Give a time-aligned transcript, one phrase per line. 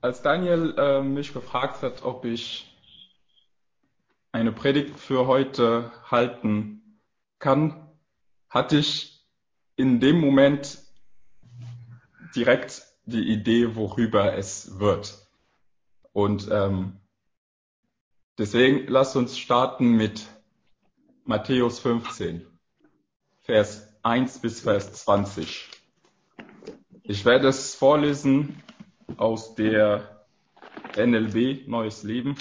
[0.00, 2.72] Als Daniel äh, mich gefragt hat, ob ich
[4.30, 7.00] eine Predigt für heute halten
[7.40, 7.88] kann,
[8.48, 9.26] hatte ich
[9.74, 10.78] in dem Moment
[12.36, 15.26] direkt die Idee, worüber es wird.
[16.12, 17.00] Und ähm,
[18.38, 20.26] deswegen lasst uns starten mit
[21.24, 22.46] Matthäus 15,
[23.40, 25.68] Vers 1 bis Vers 20.
[27.02, 28.62] Ich werde es vorlesen
[29.16, 30.26] aus der
[30.96, 32.36] NLB Neues Leben.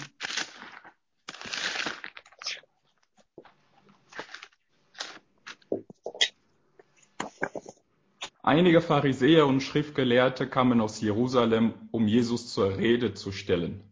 [8.44, 13.84] Einige Pharisäer und Schriftgelehrte kamen aus Jerusalem, um Jesus zur Rede zu stellen.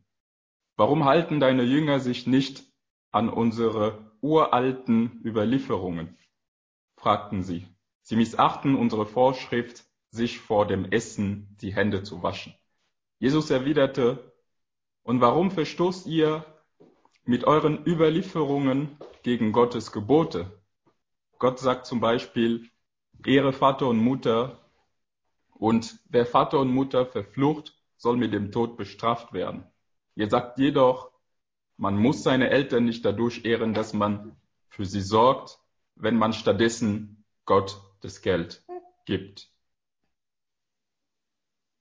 [0.77, 2.63] Warum halten deine Jünger sich nicht
[3.11, 6.17] an unsere uralten Überlieferungen?
[6.97, 7.67] fragten sie.
[8.01, 12.55] Sie missachten unsere Vorschrift, sich vor dem Essen die Hände zu waschen.
[13.25, 14.31] Jesus erwiderte,
[15.01, 16.45] und warum verstoßt ihr
[17.23, 20.61] mit euren Überlieferungen gegen Gottes Gebote?
[21.39, 22.69] Gott sagt zum Beispiel,
[23.25, 24.59] Ehre Vater und Mutter.
[25.55, 29.65] Und wer Vater und Mutter verflucht, soll mit dem Tod bestraft werden.
[30.13, 31.11] Ihr sagt jedoch,
[31.77, 35.57] man muss seine Eltern nicht dadurch ehren, dass man für sie sorgt,
[35.95, 38.63] wenn man stattdessen Gott das Geld
[39.05, 39.49] gibt.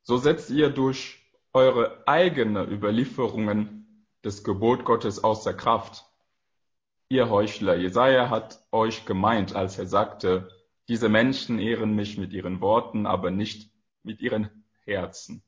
[0.04, 1.20] So setzt ihr durch
[1.54, 6.04] eure eigene Überlieferungen das Gebot Gottes außer Kraft.
[7.08, 10.50] Ihr Heuchler, Jesaja hat euch gemeint, als er sagte,
[10.88, 13.70] diese Menschen ehren mich mit ihren Worten, aber nicht
[14.02, 15.42] mit ihren Herzen.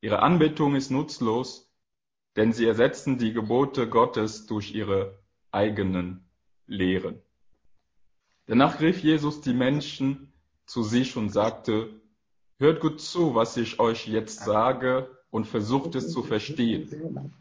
[0.00, 1.72] Ihre Anbetung ist nutzlos,
[2.36, 5.18] denn sie ersetzen die Gebote Gottes durch ihre
[5.50, 6.28] eigenen
[6.66, 7.22] Lehren.
[8.46, 10.32] Danach rief Jesus die Menschen
[10.66, 12.00] zu sich und sagte,
[12.58, 17.32] hört gut zu, was ich euch jetzt sage und versucht es zu verstehen.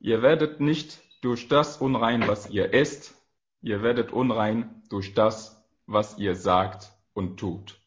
[0.00, 3.14] Ihr werdet nicht durch das unrein, was ihr esst,
[3.60, 7.80] ihr werdet unrein durch das, was ihr sagt und tut.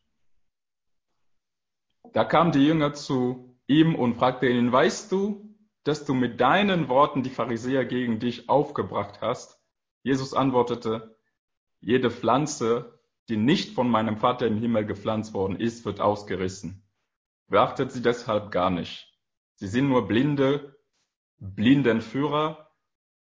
[2.14, 6.90] Da kamen die Jünger zu ihm und fragte ihn, weißt du, dass du mit deinen
[6.90, 9.60] Worten die Pharisäer gegen dich aufgebracht hast?
[10.04, 11.18] Jesus antwortete,
[11.82, 16.84] jede Pflanze, die nicht von meinem Vater im Himmel gepflanzt worden ist, wird ausgerissen.
[17.48, 19.12] Beachtet sie deshalb gar nicht.
[19.56, 20.78] Sie sind nur blinde,
[21.38, 22.72] Blindenführer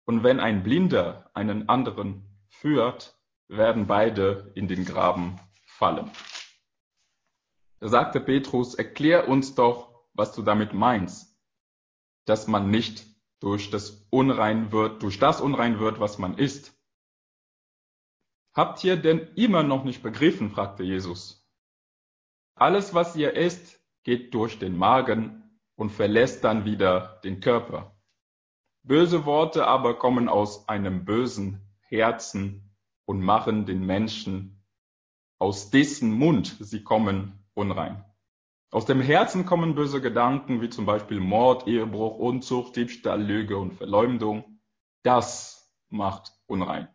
[0.04, 3.18] und wenn ein Blinder einen anderen führt,
[3.48, 6.10] werden beide in den Graben fallen.
[7.80, 11.36] Da sagte Petrus, erklär uns doch, was du damit meinst,
[12.24, 13.04] dass man nicht
[13.40, 16.75] durch das unrein wird, durch das unrein wird, was man isst.
[18.56, 20.50] Habt ihr denn immer noch nicht begriffen?
[20.50, 21.46] fragte Jesus.
[22.54, 27.94] Alles, was ihr esst, geht durch den Magen und verlässt dann wieder den Körper.
[28.82, 32.74] Böse Worte aber kommen aus einem bösen Herzen
[33.04, 34.64] und machen den Menschen
[35.38, 38.06] aus dessen Mund sie kommen unrein.
[38.70, 43.74] Aus dem Herzen kommen böse Gedanken wie zum Beispiel Mord, Ehebruch, Unzucht, Diebstahl, Lüge und
[43.74, 44.60] Verleumdung.
[45.02, 46.88] Das macht unrein.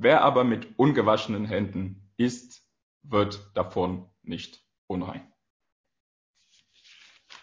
[0.00, 2.62] Wer aber mit ungewaschenen Händen isst,
[3.02, 5.32] wird davon nicht unrein.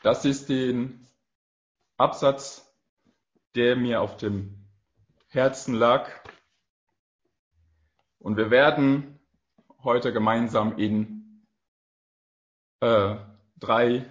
[0.04, 1.06] Das ist den
[1.98, 2.66] Absatz
[3.56, 4.68] der mir auf dem
[5.28, 6.10] Herzen lag.
[8.20, 9.20] Und wir werden
[9.84, 11.46] heute gemeinsam in
[12.82, 13.16] äh,
[13.56, 14.06] drei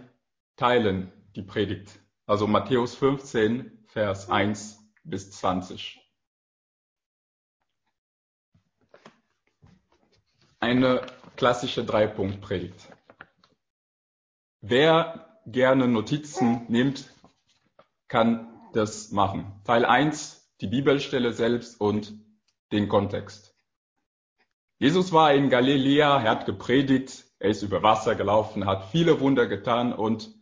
[0.57, 6.04] Teilen die Predigt, also Matthäus 15, Vers 1 bis 20.
[10.65, 11.03] Eine
[11.37, 12.89] klassische Dreipunkt-Predigt.
[14.63, 17.13] Wer gerne Notizen nimmt,
[18.09, 19.61] kann das machen.
[19.65, 22.15] Teil 1, die Bibelstelle selbst und
[22.73, 23.55] den Kontext.
[24.79, 29.47] Jesus war in Galiläa, er hat gepredigt, er ist über Wasser gelaufen, hat viele Wunder
[29.47, 30.35] getan und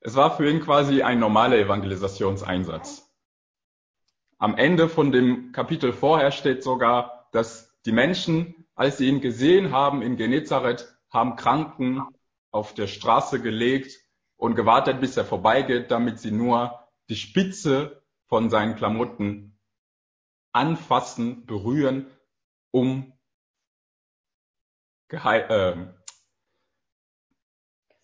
[0.00, 3.14] es war für ihn quasi ein normaler Evangelisationseinsatz.
[4.38, 9.72] Am Ende von dem Kapitel vorher steht sogar, dass die Menschen, als sie ihn gesehen
[9.72, 12.00] haben in Genezareth, haben Kranken
[12.50, 13.94] auf der Straße gelegt
[14.36, 19.58] und gewartet, bis er vorbeigeht, damit sie nur die Spitze von seinen Klamotten
[20.52, 22.06] anfassen, berühren,
[22.70, 23.12] um
[25.08, 25.94] geheil, äh,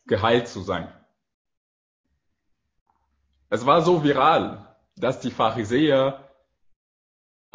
[0.04, 0.92] geheilt zu sein.
[3.48, 6.25] Es war so viral, dass die Pharisäer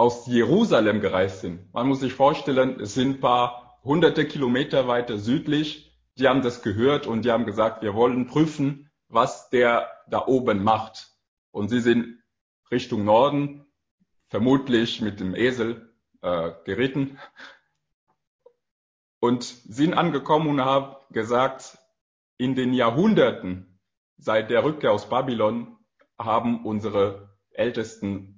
[0.02, 1.72] aus Jerusalem gereist sind.
[1.76, 5.96] Man muss sich vorstellen, es sind ein paar hunderte Kilometer weiter südlich.
[6.18, 10.64] Die haben das gehört und die haben gesagt, wir wollen prüfen, was der da oben
[10.64, 11.12] macht.
[11.52, 12.20] Und sie sind
[12.72, 13.68] Richtung Norden,
[14.28, 15.94] vermutlich mit dem Esel
[16.24, 17.20] äh, geritten
[19.20, 21.78] und sind angekommen und haben gesagt,
[22.38, 23.80] in den Jahrhunderten
[24.18, 25.78] seit der Rückkehr aus Babylon
[26.18, 28.31] haben unsere Ältesten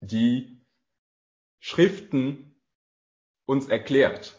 [0.00, 0.60] die
[1.58, 2.54] Schriften
[3.46, 4.38] uns erklärt.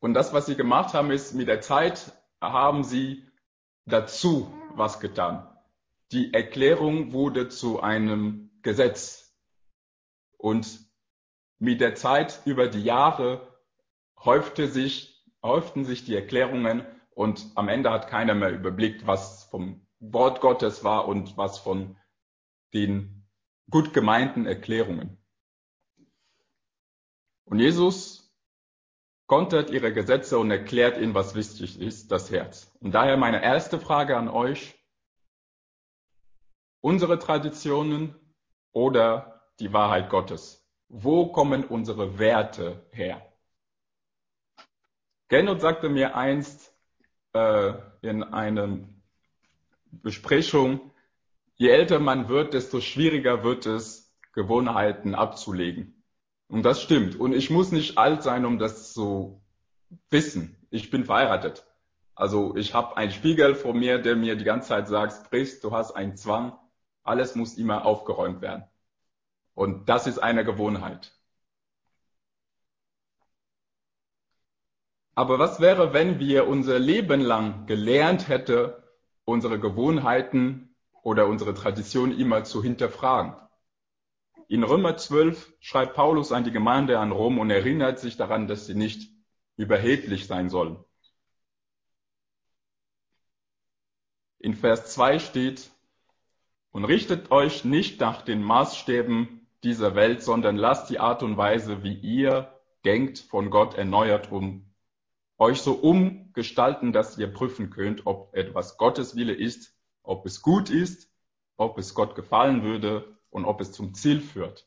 [0.00, 3.26] Und das, was sie gemacht haben, ist, mit der Zeit haben sie
[3.86, 5.46] dazu was getan.
[6.12, 9.34] Die Erklärung wurde zu einem Gesetz.
[10.38, 10.80] Und
[11.58, 13.58] mit der Zeit über die Jahre
[14.24, 19.86] häufte sich, häuften sich die Erklärungen und am Ende hat keiner mehr überblickt, was vom
[19.98, 21.96] Wort Gottes war und was von
[22.74, 23.15] den
[23.70, 25.18] gut gemeinten Erklärungen.
[27.44, 28.26] Und Jesus
[29.26, 32.72] kontert ihre Gesetze und erklärt ihnen, was wichtig ist, das Herz.
[32.80, 34.74] Und daher meine erste Frage an euch.
[36.80, 38.14] Unsere Traditionen
[38.72, 40.64] oder die Wahrheit Gottes?
[40.88, 43.26] Wo kommen unsere Werte her?
[45.28, 46.72] Gernot sagte mir einst
[47.32, 47.72] äh,
[48.02, 48.78] in einer
[49.90, 50.92] Besprechung,
[51.56, 56.04] je älter man wird, desto schwieriger wird es, Gewohnheiten abzulegen.
[56.48, 57.18] Und das stimmt.
[57.18, 59.42] Und ich muss nicht alt sein, um das zu
[60.10, 60.56] wissen.
[60.70, 61.66] Ich bin verheiratet.
[62.14, 65.72] Also ich habe einen Spiegel vor mir, der mir die ganze Zeit sagt, Priest, du
[65.72, 66.58] hast einen Zwang,
[67.02, 68.64] alles muss immer aufgeräumt werden.
[69.54, 71.12] Und das ist eine Gewohnheit.
[75.14, 78.72] Aber was wäre, wenn wir unser Leben lang gelernt hätten,
[79.24, 80.65] unsere Gewohnheiten
[81.06, 83.36] oder unsere Tradition immer zu hinterfragen?
[84.48, 88.66] In Römer 12 schreibt Paulus an die Gemeinde an Rom und erinnert sich daran, dass
[88.66, 89.08] sie nicht
[89.56, 90.84] überheblich sein sollen.
[94.40, 95.70] In Vers 2 steht,
[96.72, 101.84] und richtet euch nicht nach den Maßstäben dieser Welt, sondern lasst die Art und Weise,
[101.84, 102.52] wie ihr
[102.84, 104.74] denkt, von Gott erneuert um
[105.38, 109.75] euch so umgestalten, dass ihr prüfen könnt, ob etwas Gottes Wille ist,
[110.06, 111.10] ob es gut ist,
[111.56, 114.66] ob es Gott gefallen würde und ob es zum Ziel führt.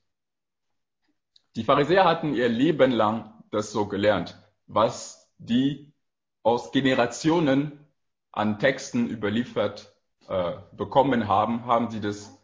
[1.55, 4.37] Die Pharisäer hatten ihr Leben lang das so gelernt,
[4.67, 5.91] was die
[6.43, 7.85] aus Generationen
[8.31, 9.93] an Texten überliefert
[10.27, 12.37] äh, bekommen haben, haben sie das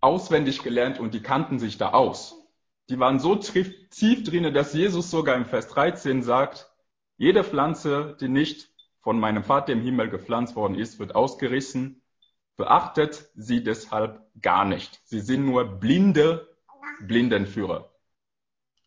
[0.00, 2.34] auswendig gelernt und die kannten sich da aus.
[2.88, 6.70] Die waren so tief drinnen, dass Jesus sogar im Vers 13 sagt,
[7.16, 8.70] jede Pflanze, die nicht
[9.00, 12.02] von meinem Vater im Himmel gepflanzt worden ist, wird ausgerissen.
[12.56, 15.00] Beachtet sie deshalb gar nicht.
[15.04, 16.48] Sie sind nur blinde
[17.00, 17.92] Blindenführer.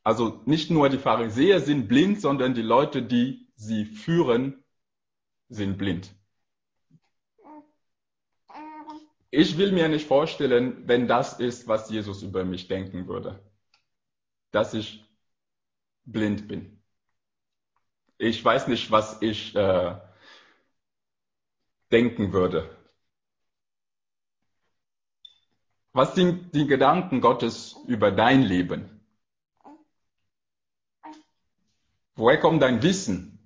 [0.03, 4.63] Also nicht nur die Pharisäer sind blind, sondern die Leute, die sie führen,
[5.49, 6.13] sind blind.
[9.29, 13.39] Ich will mir nicht vorstellen, wenn das ist, was Jesus über mich denken würde,
[14.51, 15.05] dass ich
[16.03, 16.80] blind bin.
[18.21, 19.95] Ich weiß nicht, was ich äh,
[21.91, 22.69] denken würde.
[25.91, 29.01] Was sind die Gedanken Gottes über dein Leben?
[32.13, 33.39] Woher kommt dein Wissen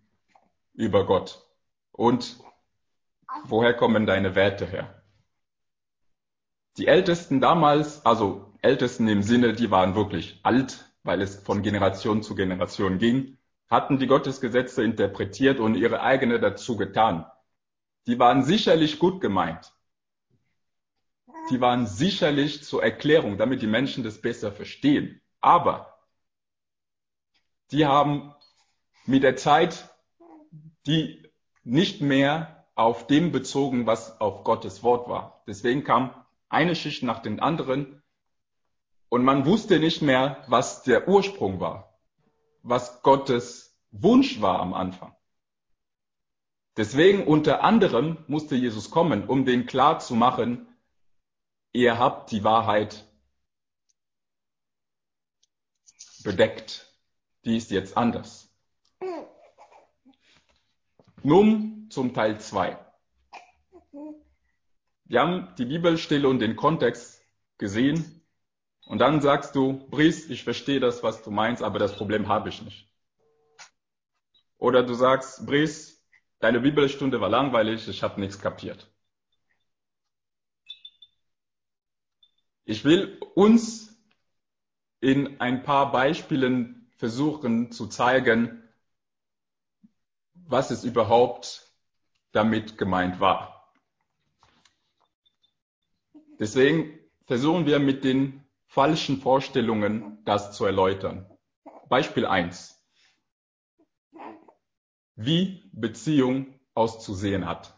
[0.73, 1.41] über Gott?
[1.93, 2.37] Und
[3.45, 5.01] woher kommen deine Werte her?
[6.75, 12.23] Die Ältesten damals, also Ältesten im Sinne, die waren wirklich alt, weil es von Generation
[12.23, 13.37] zu Generation ging,
[13.69, 17.25] hatten die Gottesgesetze interpretiert und ihre eigene dazu getan.
[18.07, 19.73] Die waren sicherlich gut gemeint.
[21.49, 25.21] Die waren sicherlich zur Erklärung, damit die Menschen das besser verstehen.
[25.41, 25.99] Aber
[27.71, 28.33] die haben
[29.05, 29.89] mit der Zeit
[30.85, 31.23] die
[31.63, 35.43] nicht mehr auf dem bezogen, was auf Gottes Wort war.
[35.47, 36.13] Deswegen kam
[36.49, 38.03] eine Schicht nach den anderen
[39.09, 41.94] und man wusste nicht mehr, was der Ursprung war,
[42.65, 45.15] was Gottes Wunsch war am Anfang.
[46.77, 50.67] Deswegen unter anderem musste Jesus kommen, um den klar zu machen,
[51.71, 53.05] ihr habt die Wahrheit
[56.23, 56.91] bedeckt.
[57.45, 58.51] Die ist jetzt anders.
[61.21, 62.77] Nun zum Teil 2.
[65.05, 67.21] Wir haben die Bibelstelle und den Kontext
[67.59, 68.24] gesehen.
[68.85, 72.49] Und dann sagst du, Brice, ich verstehe das, was du meinst, aber das Problem habe
[72.49, 72.87] ich nicht.
[74.57, 76.01] Oder du sagst, Brice,
[76.39, 78.91] deine Bibelstunde war langweilig, ich habe nichts kapiert.
[82.63, 83.95] Ich will uns
[85.01, 88.63] in ein paar Beispielen versuchen zu zeigen,
[90.33, 91.71] was es überhaupt
[92.31, 93.71] damit gemeint war.
[96.39, 98.44] Deswegen versuchen wir mit den
[98.75, 101.25] falschen Vorstellungen das zu erläutern.
[101.87, 102.77] Beispiel 1.
[105.15, 107.73] Wie Beziehung auszusehen hat.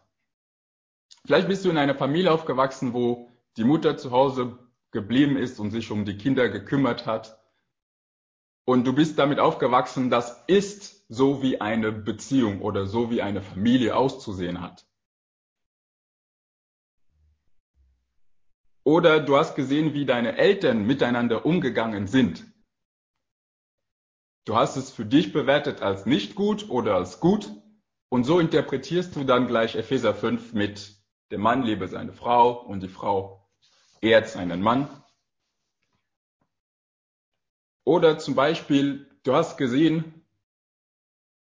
[1.23, 4.57] Vielleicht bist du in einer Familie aufgewachsen, wo die Mutter zu Hause
[4.89, 7.39] geblieben ist und sich um die Kinder gekümmert hat.
[8.65, 13.43] Und du bist damit aufgewachsen, das ist so wie eine Beziehung oder so wie eine
[13.43, 14.87] Familie auszusehen hat.
[18.87, 22.45] Oder du hast gesehen, wie deine Eltern miteinander umgegangen sind.
[24.45, 27.51] Du hast es für dich bewertet als nicht gut oder als gut.
[28.07, 30.95] Und so interpretierst du dann gleich Epheser 5 mit
[31.31, 33.45] der Mann liebe seine Frau und die Frau
[33.99, 34.87] ehrt seinen Mann.
[37.83, 40.25] Oder zum Beispiel, du hast gesehen,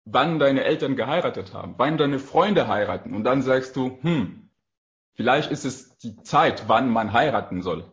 [0.06, 4.47] wann deine Eltern geheiratet haben, wann deine Freunde heiraten und dann sagst du, hm,
[5.18, 7.92] vielleicht ist es die Zeit, wann man heiraten soll.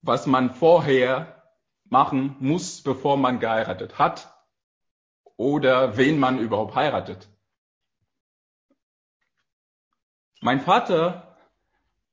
[0.00, 1.42] Was man vorher
[1.86, 4.32] machen muss, bevor man geheiratet hat
[5.36, 7.28] oder wen man überhaupt heiratet.
[10.40, 11.36] Mein Vater,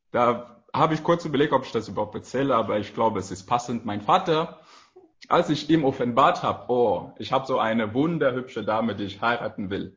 [0.10, 3.46] da habe ich kurz überlegt, ob ich das überhaupt erzähle, aber ich glaube, es ist
[3.46, 3.86] passend.
[3.86, 4.62] Mein Vater,
[5.28, 9.70] als ich ihm offenbart habe, oh, ich habe so eine wunderhübsche Dame, die ich heiraten
[9.70, 9.96] will,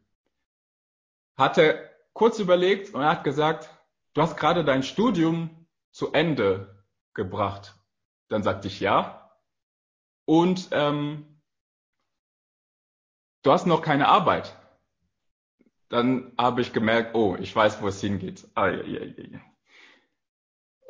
[1.38, 3.71] hat er kurz überlegt und er hat gesagt,
[4.14, 7.75] du hast gerade dein Studium zu Ende gebracht.
[8.29, 9.31] Dann sagte ich ja.
[10.25, 11.40] Und ähm,
[13.43, 14.57] du hast noch keine Arbeit.
[15.88, 18.47] Dann habe ich gemerkt, oh, ich weiß, wo es hingeht.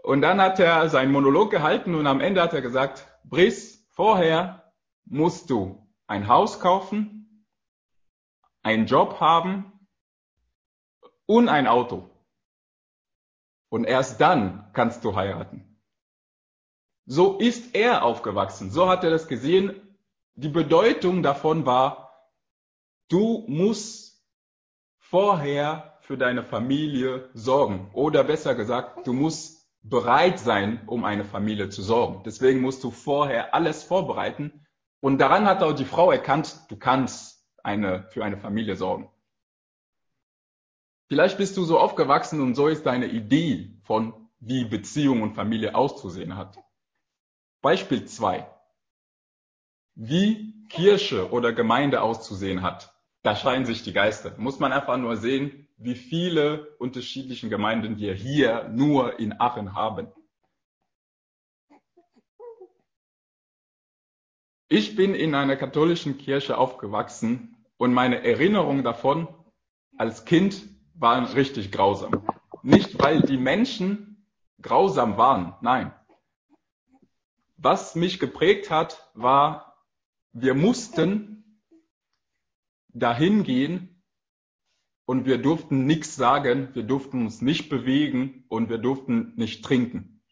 [0.03, 4.73] Und dann hat er seinen Monolog gehalten und am Ende hat er gesagt, Brice, vorher
[5.05, 7.47] musst du ein Haus kaufen,
[8.63, 9.80] einen Job haben
[11.31, 12.11] und ein Auto.
[13.69, 15.79] Und erst dann kannst du heiraten.
[17.07, 18.73] So ist er aufgewachsen.
[18.73, 19.81] So hat er das gesehen.
[20.35, 22.33] Die Bedeutung davon war,
[23.09, 24.27] du musst
[24.99, 27.91] vorher für deine Familie sorgen.
[27.93, 32.25] Oder besser gesagt, du musst bereit sein, um eine Familie zu sorgen.
[32.25, 34.67] Deswegen musst du vorher alles vorbereiten.
[34.99, 39.09] Und daran hat auch die Frau erkannt, du kannst eine, für eine Familie sorgen.
[41.11, 45.75] Vielleicht bist du so aufgewachsen und so ist deine Idee von, wie Beziehung und Familie
[45.75, 46.57] auszusehen hat.
[47.63, 48.49] Beispiel zwei:
[49.97, 52.95] Wie Kirche oder Gemeinde auszusehen hat.
[53.23, 54.39] Da scheinen sich die Geister.
[54.39, 60.13] Muss man einfach nur sehen, wie viele unterschiedliche Gemeinden wir hier nur in Aachen haben.
[64.69, 69.27] Ich bin in einer katholischen Kirche aufgewachsen und meine Erinnerung davon
[69.99, 70.70] als Kind
[71.01, 72.23] waren richtig grausam.
[72.63, 74.27] Nicht, weil die Menschen
[74.61, 75.95] grausam waren, nein.
[77.57, 79.77] Was mich geprägt hat, war,
[80.33, 81.61] wir mussten
[82.89, 84.03] dahin gehen
[85.07, 90.23] und wir durften nichts sagen, wir durften uns nicht bewegen und wir durften nicht trinken.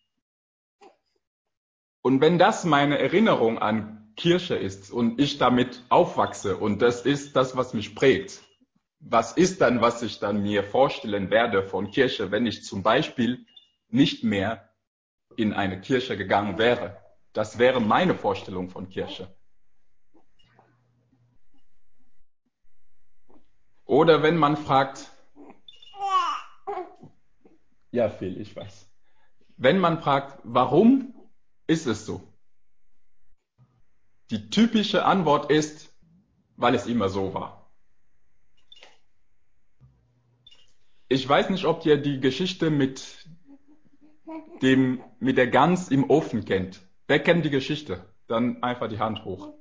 [2.02, 7.36] Und wenn das meine Erinnerung an Kirche ist und ich damit aufwachse und das ist
[7.36, 8.42] das, was mich prägt,
[9.00, 13.46] was ist dann, was ich dann mir vorstellen werde von Kirche, wenn ich zum Beispiel
[13.88, 14.68] nicht mehr
[15.36, 17.00] in eine Kirche gegangen wäre.
[17.32, 19.32] Das wäre meine Vorstellung von Kirche.
[23.84, 25.10] Oder wenn man fragt,
[27.90, 28.86] ja, Phil, ich weiß.
[29.56, 31.14] Wenn man fragt, warum
[31.66, 32.22] ist es so?
[34.30, 35.90] Die typische Antwort ist,
[36.56, 37.57] weil es immer so war.
[41.08, 43.26] Ich weiß nicht, ob ihr die Geschichte mit
[44.60, 46.82] dem, mit der Gans im Ofen kennt.
[47.06, 48.04] Wer kennt die Geschichte?
[48.26, 49.54] Dann einfach die Hand hoch.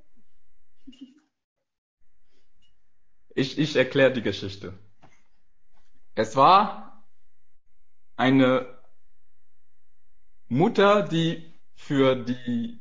[3.33, 4.77] Ich, ich erkläre die Geschichte.
[6.15, 7.07] Es war
[8.17, 8.81] eine
[10.49, 12.79] Mutter, die für die,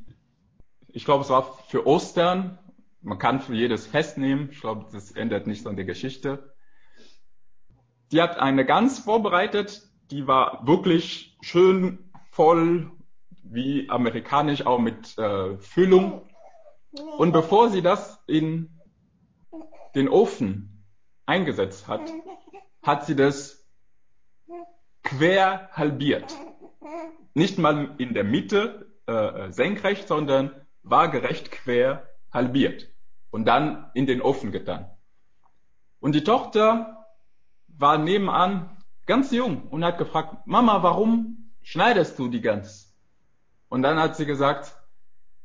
[0.89, 2.59] ich glaube, es war für Ostern,
[3.03, 6.56] man kann für jedes Fest nehmen, ich glaube, das ändert nichts an der Geschichte,
[8.13, 12.91] die hat eine Gans vorbereitet, die war wirklich schön voll,
[13.43, 16.23] wie amerikanisch, auch mit äh, Füllung.
[17.19, 18.81] Und bevor sie das in
[19.95, 20.85] den Ofen
[21.27, 22.03] eingesetzt hat,
[22.83, 23.67] hat sie das
[25.03, 26.37] quer halbiert.
[27.35, 32.89] Nicht mal in der Mitte, äh, senkrecht, sondern waagerecht quer halbiert
[33.31, 34.91] und dann in den Ofen getan.
[36.01, 36.96] Und die Tochter
[37.79, 42.95] war nebenan ganz jung und hat gefragt, Mama, warum schneidest du die Gans?
[43.69, 44.77] Und dann hat sie gesagt,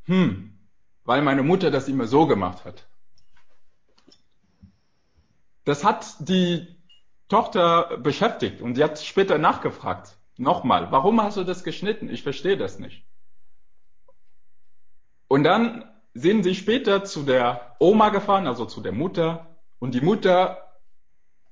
[0.05, 0.57] hm,
[1.03, 2.87] weil meine Mutter das immer so gemacht hat.
[5.65, 6.67] Das hat die
[7.27, 10.17] Tochter beschäftigt und sie hat später nachgefragt.
[10.37, 12.09] Nochmal, warum hast du das geschnitten?
[12.09, 13.05] Ich verstehe das nicht.
[15.27, 19.55] Und dann sind sie später zu der Oma gefahren, also zu der Mutter.
[19.79, 20.70] Und die Mutter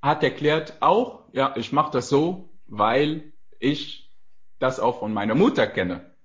[0.01, 4.11] hat erklärt auch, ja, ich mache das so, weil ich
[4.59, 6.15] das auch von meiner Mutter kenne.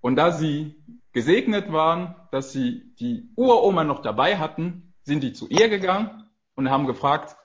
[0.00, 0.76] Und da sie
[1.12, 6.70] gesegnet waren, dass sie die Uroma noch dabei hatten, sind die zu ihr gegangen und
[6.70, 7.36] haben gefragt,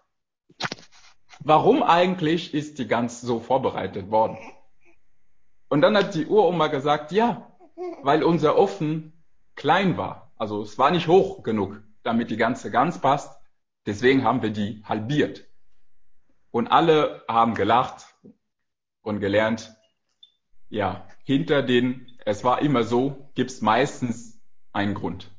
[1.39, 4.37] warum eigentlich ist die Gans so vorbereitet worden?
[5.69, 7.51] Und dann hat die Uroma gesagt, ja,
[8.03, 9.13] weil unser Ofen
[9.55, 10.31] klein war.
[10.37, 13.39] Also es war nicht hoch genug, damit die ganze Gans passt.
[13.85, 15.45] Deswegen haben wir die halbiert.
[16.51, 18.05] Und alle haben gelacht
[19.01, 19.75] und gelernt,
[20.69, 24.39] ja, hinter den es war immer so, gibt es meistens
[24.71, 25.29] einen Grund.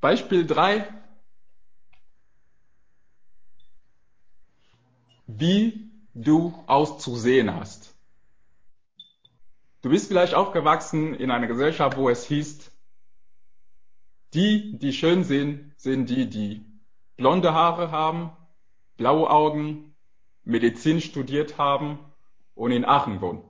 [0.00, 0.86] Beispiel 3.
[5.26, 7.94] Wie du auszusehen hast.
[9.82, 12.70] Du bist vielleicht aufgewachsen in einer Gesellschaft, wo es hieß,
[14.34, 16.64] die, die schön sind, sind die, die
[17.16, 18.30] blonde Haare haben,
[18.96, 19.94] blaue Augen,
[20.44, 21.98] Medizin studiert haben
[22.54, 23.42] und in Aachen wohnen.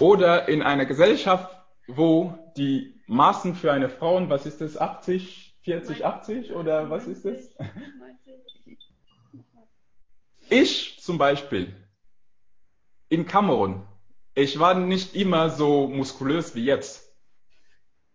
[0.00, 1.50] Oder in einer Gesellschaft,
[1.86, 7.24] wo die Maßen für eine Frau, was ist das, 80, 40, 80 oder was ist
[7.24, 7.50] das?
[10.50, 11.74] Ich zum Beispiel
[13.08, 13.82] in Kamerun,
[14.34, 17.07] ich war nicht immer so muskulös wie jetzt.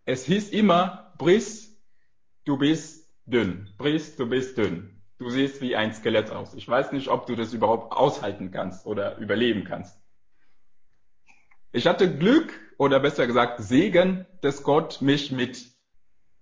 [0.06, 1.78] Es hieß immer, Brice,
[2.44, 3.70] du bist dünn.
[3.78, 5.02] Brice, du bist dünn.
[5.18, 6.52] Du siehst wie ein Skelett aus.
[6.54, 9.98] Ich weiß nicht, ob du das überhaupt aushalten kannst oder überleben kannst.
[11.72, 15.64] Ich hatte Glück oder besser gesagt Segen, dass Gott mich mit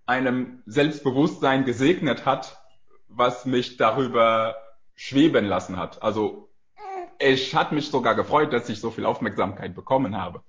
[0.07, 2.61] einem Selbstbewusstsein gesegnet hat,
[3.07, 4.57] was mich darüber
[4.97, 6.03] schweben lassen hat.
[6.03, 6.51] Also
[7.21, 10.43] ich hat mich sogar gefreut, dass ich so viel Aufmerksamkeit bekommen habe.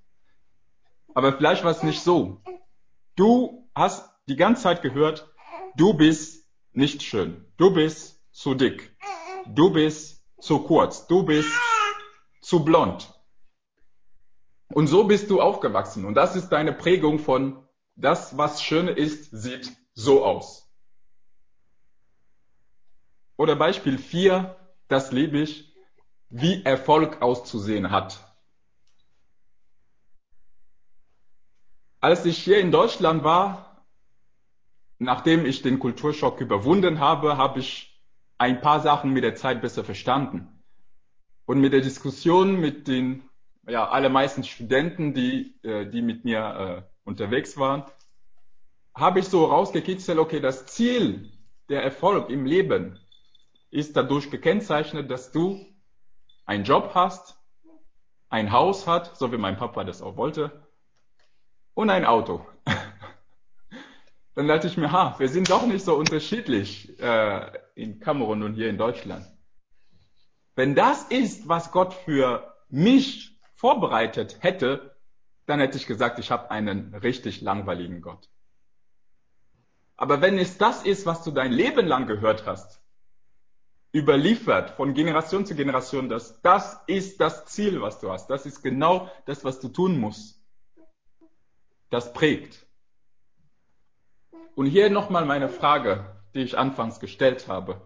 [1.14, 2.42] Aber vielleicht war es nicht so.
[3.16, 5.30] Du hast die ganze Zeit gehört,
[5.76, 7.46] du bist nicht schön.
[7.58, 8.96] Du bist zu dick.
[9.46, 11.08] Du bist zu kurz.
[11.08, 11.52] Du bist
[12.42, 13.14] zu blond.
[14.74, 16.06] Und so bist du aufgewachsen.
[16.06, 17.64] Und das ist deine Prägung von
[17.96, 20.68] das, was schön ist, sieht so aus.
[23.38, 24.56] Oder Beispiel 4,
[24.88, 25.76] das liebe ich,
[26.30, 28.33] wie Erfolg auszusehen hat.
[32.04, 33.82] Als ich hier in Deutschland war,
[35.00, 37.98] nachdem ich den Kulturschock überwunden habe, habe ich
[38.38, 40.50] ein paar Sachen mit der Zeit besser verstanden.
[41.46, 43.24] Und mit der Diskussion mit den
[43.70, 47.86] ja, allermeisten Studenten, die, äh, die mit mir äh, unterwegs waren,
[48.94, 51.32] habe ich so rausgekitzelt, okay, das Ziel,
[51.70, 53.00] der Erfolg im Leben
[53.72, 55.66] ist dadurch gekennzeichnet, dass du
[56.46, 57.38] einen Job hast,
[58.28, 60.63] ein Haus hat, so wie mein Papa das auch wollte,
[61.74, 62.46] und ein Auto.
[64.36, 68.54] Dann dachte ich mir, ha, wir sind doch nicht so unterschiedlich äh, in Kamerun und
[68.56, 69.26] hier in Deutschland.
[70.56, 74.96] Wenn das ist, was Gott für mich vorbereitet hätte,
[75.46, 78.30] dann hätte ich gesagt, ich habe einen richtig langweiligen Gott.
[79.96, 82.82] Aber wenn es das ist, was du dein Leben lang gehört hast,
[83.94, 88.64] überliefert von Generation zu Generation, dass das ist das Ziel, was du hast, das ist
[88.64, 90.43] genau das, was du tun musst,
[91.94, 92.66] das prägt.
[94.56, 97.82] Und hier nochmal meine Frage, die ich anfangs gestellt habe.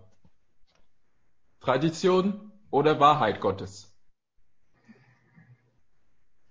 [1.60, 3.94] Tradition oder Wahrheit Gottes?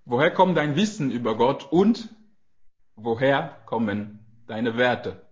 [0.05, 2.15] Woher kommt dein Wissen über Gott und
[2.95, 5.27] woher kommen deine Werte?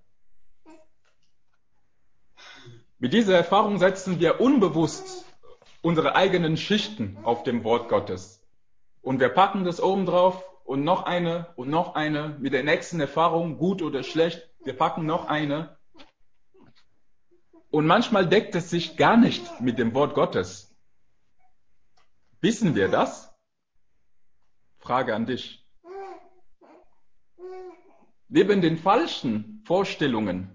[2.99, 5.27] Mit dieser Erfahrung setzen wir unbewusst
[5.83, 8.43] unsere eigenen Schichten auf dem Wort Gottes.
[9.03, 12.99] Und wir packen das oben drauf und noch eine und noch eine mit der nächsten
[12.99, 14.51] Erfahrung, gut oder schlecht.
[14.65, 15.79] Wir packen noch eine
[17.71, 20.75] und manchmal deckt es sich gar nicht mit dem Wort Gottes.
[22.41, 23.33] Wissen wir das?
[24.79, 25.67] Frage an dich.
[28.29, 30.51] Neben den falschen Vorstellungen,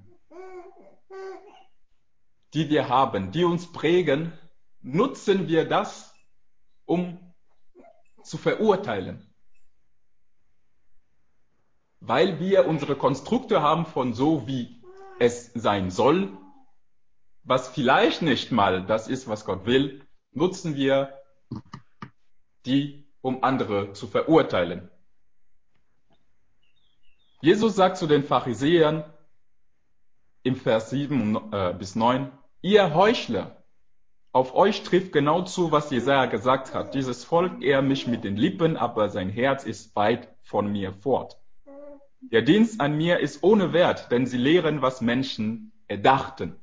[2.53, 4.33] die wir haben, die uns prägen,
[4.81, 6.13] nutzen wir das,
[6.85, 7.33] um
[8.23, 9.28] zu verurteilen.
[12.09, 14.81] Weil wir unsere Konstrukte haben von so, wie
[15.19, 16.35] es sein soll,
[17.43, 21.13] was vielleicht nicht mal das ist, was Gott will, nutzen wir
[22.65, 24.89] die, um andere zu verurteilen.
[27.41, 29.03] Jesus sagt zu den Pharisäern
[30.41, 32.31] im Vers 7 äh, bis 9,
[32.63, 33.63] ihr Heuchler,
[34.31, 36.95] auf euch trifft genau zu, was Jesaja gesagt hat.
[36.95, 41.39] Dieses Volk ehrt mich mit den Lippen, aber sein Herz ist weit von mir fort.
[42.21, 46.59] Der Dienst an mir ist ohne Wert, denn sie lehren, was Menschen erdachten.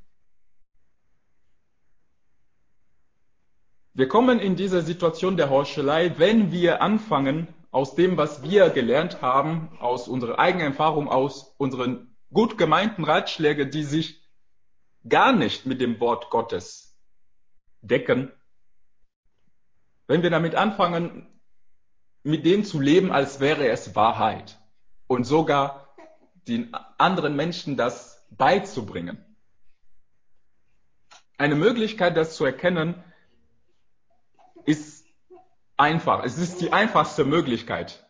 [3.95, 9.23] Wir kommen in diese Situation der Heuchelei, wenn wir anfangen, aus dem, was wir gelernt
[9.23, 14.23] haben, aus unserer eigenen Erfahrung, aus unseren gut gemeinten Ratschlägen, die sich
[15.09, 16.99] gar nicht mit dem Wort Gottes
[17.81, 18.31] decken,
[20.07, 21.27] wenn wir damit anfangen,
[22.23, 24.59] mit dem zu leben, als wäre es Wahrheit
[25.07, 25.95] und sogar
[26.49, 29.25] den anderen Menschen das beizubringen.
[31.38, 33.03] Eine Möglichkeit, das zu erkennen,
[34.64, 35.05] ist
[35.77, 36.25] einfach.
[36.25, 38.09] Es ist die einfachste Möglichkeit.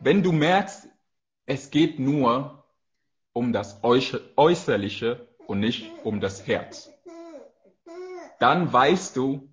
[0.00, 0.88] Wenn du merkst,
[1.46, 2.64] es geht nur
[3.32, 6.90] um das Äußerliche und nicht um das Herz,
[8.40, 9.48] dann weißt du,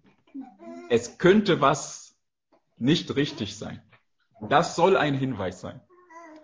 [0.89, 2.15] es könnte was
[2.77, 3.81] nicht richtig sein.
[4.49, 5.81] Das soll ein Hinweis sein.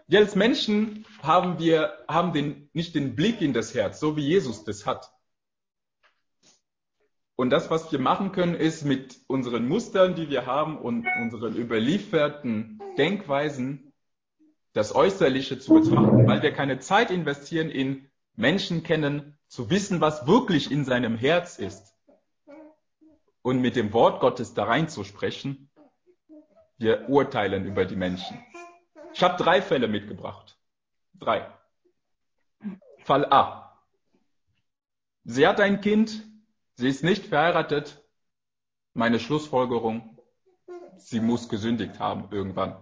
[0.07, 4.25] Wir als Menschen haben wir, haben den, nicht den Blick in das Herz, so wie
[4.25, 5.11] Jesus das hat.
[7.35, 11.55] Und das, was wir machen können, ist mit unseren Mustern, die wir haben und unseren
[11.55, 13.93] überlieferten Denkweisen,
[14.73, 20.27] das Äußerliche zu betrachten, weil wir keine Zeit investieren in Menschen kennen, zu wissen, was
[20.27, 21.95] wirklich in seinem Herz ist
[23.41, 25.68] und mit dem Wort Gottes da reinzusprechen.
[26.79, 28.43] Wir urteilen über die Menschen.
[29.13, 30.57] Ich habe drei Fälle mitgebracht.
[31.13, 31.47] Drei.
[33.03, 33.79] Fall A.
[35.25, 36.23] Sie hat ein Kind,
[36.79, 38.01] Sie ist nicht verheiratet.
[38.93, 40.17] Meine Schlussfolgerung,
[40.95, 42.81] sie muss gesündigt haben irgendwann.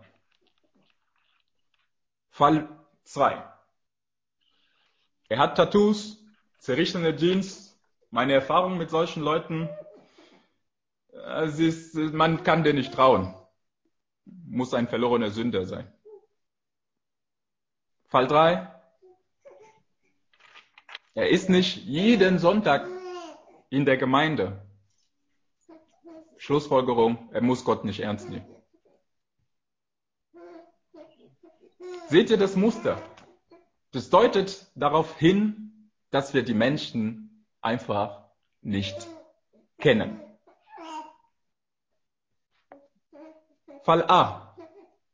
[2.30, 2.70] Fall
[3.06, 3.44] 2.
[5.30, 6.24] Er hat Tattoos,
[6.60, 7.76] zerrichtene Jeans.
[8.12, 9.68] Meine Erfahrung mit solchen Leuten,
[11.10, 13.34] es ist, man kann dir nicht trauen.
[14.48, 15.92] Muss ein verlorener Sünder sein.
[18.08, 18.74] Fall 3.
[21.13, 22.88] Er ist nicht jeden Sonntag
[23.70, 24.62] in der Gemeinde.
[26.38, 28.46] Schlussfolgerung, er muss Gott nicht ernst nehmen.
[32.10, 33.02] Seht ihr das Muster?
[33.92, 38.30] Das deutet darauf hin, dass wir die Menschen einfach
[38.62, 39.08] nicht
[39.80, 40.22] kennen.
[43.88, 44.56] Fall A.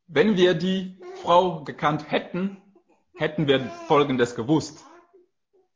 [0.08, 2.62] Wenn wir die Frau gekannt hätten,
[3.16, 4.84] hätten wir Folgendes gewusst.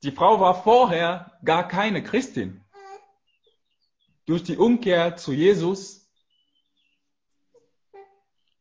[0.04, 2.64] Die Frau war vorher gar keine Christin
[4.28, 6.12] durch die Umkehr zu Jesus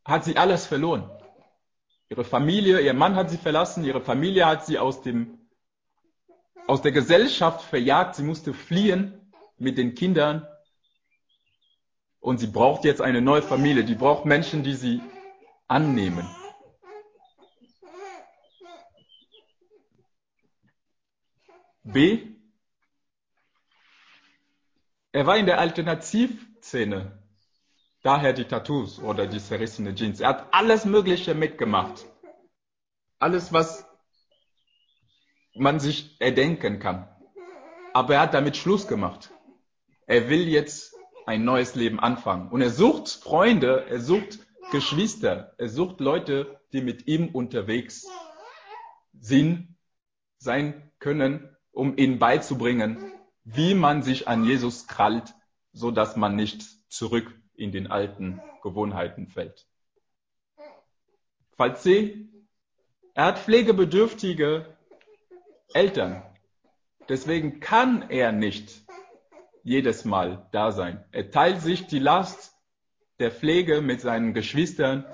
[0.05, 1.11] hat sie alles verloren.
[2.09, 5.49] Ihre Familie, ihr Mann hat sie verlassen, ihre Familie hat sie aus dem,
[6.69, 8.15] aus der Gesellschaft verjagt.
[8.15, 10.47] Sie musste fliehen mit den Kindern.
[12.27, 13.85] Und sie braucht jetzt eine neue Familie.
[13.85, 15.01] Die braucht Menschen, die sie
[15.69, 16.29] annehmen.
[21.85, 22.35] B.
[25.13, 27.17] Er war in der Alternativszene.
[28.03, 30.19] Daher die Tattoos oder die zerrissene Jeans.
[30.19, 32.07] Er hat alles Mögliche mitgemacht.
[33.21, 33.87] Alles, was
[35.55, 37.09] man sich erdenken kann.
[37.95, 39.31] Aber er hat damit Schluss gemacht.
[40.09, 40.96] Er will jetzt
[41.27, 42.49] ein neues Leben anfangen.
[42.49, 44.39] Und er sucht Freunde, er sucht
[44.71, 48.07] Geschwister, er sucht Leute, die mit ihm unterwegs
[49.21, 49.77] sind,
[50.39, 53.13] sein können, um ihn beizubringen,
[53.45, 55.35] wie man sich an Jesus krallt,
[55.73, 59.67] so dass man nicht zurück in den alten Gewohnheiten fällt.
[61.57, 62.29] Fall C.
[63.15, 64.77] Er hat pflegebedürftige
[65.73, 66.23] Eltern.
[67.09, 68.86] Deswegen kann er nicht
[69.67, 71.05] jedes Mal da sein.
[71.11, 72.55] Er teilt sich die Last
[73.19, 75.05] der Pflege mit seinen Geschwistern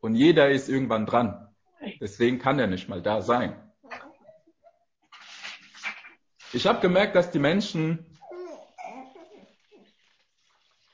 [0.00, 1.48] und jeder ist irgendwann dran.
[1.98, 3.58] Deswegen kann er nicht mal da sein.
[6.52, 8.04] Ich habe gemerkt, dass die Menschen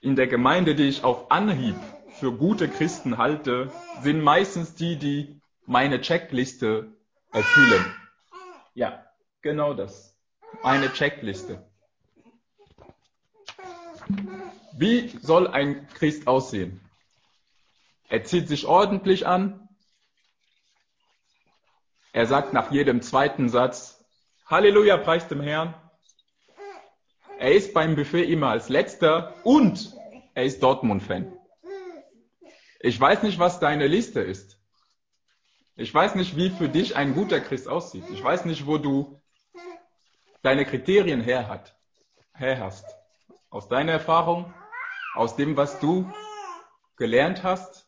[0.00, 1.76] in der Gemeinde, die ich auf Anhieb
[2.20, 3.72] für gute Christen halte,
[4.02, 6.96] sind meistens die, die meine Checkliste
[7.32, 7.84] erfüllen.
[8.74, 9.04] Ja,
[9.40, 10.16] genau das.
[10.62, 11.71] Eine Checkliste.
[14.74, 16.80] Wie soll ein Christ aussehen?
[18.08, 19.68] Er zieht sich ordentlich an.
[22.12, 24.04] Er sagt nach jedem zweiten Satz,
[24.46, 25.74] Halleluja, preis dem Herrn.
[27.38, 29.96] Er ist beim Buffet immer als letzter und
[30.34, 31.32] er ist Dortmund-Fan.
[32.80, 34.58] Ich weiß nicht, was deine Liste ist.
[35.76, 38.04] Ich weiß nicht, wie für dich ein guter Christ aussieht.
[38.12, 39.20] Ich weiß nicht, wo du
[40.42, 41.62] deine Kriterien her,
[42.38, 42.84] hast.
[43.50, 44.52] Aus deiner Erfahrung,
[45.14, 46.10] aus dem, was du
[46.96, 47.86] gelernt hast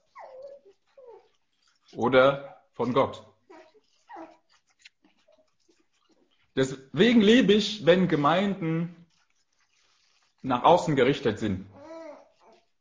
[1.96, 3.24] oder von Gott.
[6.56, 8.94] Deswegen liebe ich, wenn Gemeinden
[10.42, 11.66] nach außen gerichtet sind.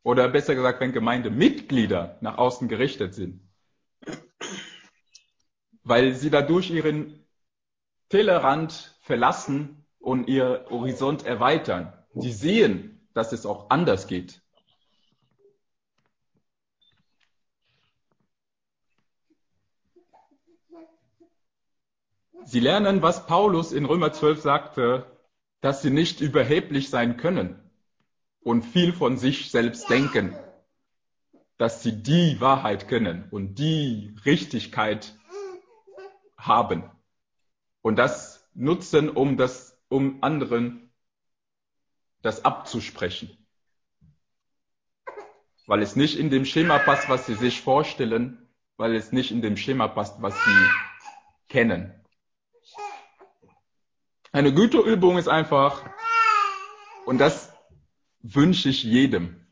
[0.03, 3.41] Oder besser gesagt, wenn Gemeindemitglieder nach außen gerichtet sind.
[5.83, 7.25] Weil sie dadurch ihren
[8.09, 11.93] Tellerrand verlassen und ihr Horizont erweitern.
[12.13, 14.41] Sie sehen, dass es auch anders geht.
[22.45, 25.05] Sie lernen, was Paulus in Römer 12 sagte,
[25.61, 27.57] dass sie nicht überheblich sein können
[28.41, 30.35] und viel von sich selbst denken,
[31.57, 35.17] dass sie die Wahrheit kennen und die Richtigkeit
[36.37, 36.83] haben
[37.81, 40.82] und das nutzen, um das, um anderen
[42.23, 43.37] das abzusprechen.
[45.67, 49.41] Weil es nicht in dem Schema passt, was sie sich vorstellen, weil es nicht in
[49.41, 50.67] dem Schema passt, was sie
[51.47, 51.93] kennen.
[54.31, 55.87] Eine gute ist einfach,
[57.05, 57.53] und das
[58.21, 59.45] wünsche ich jedem.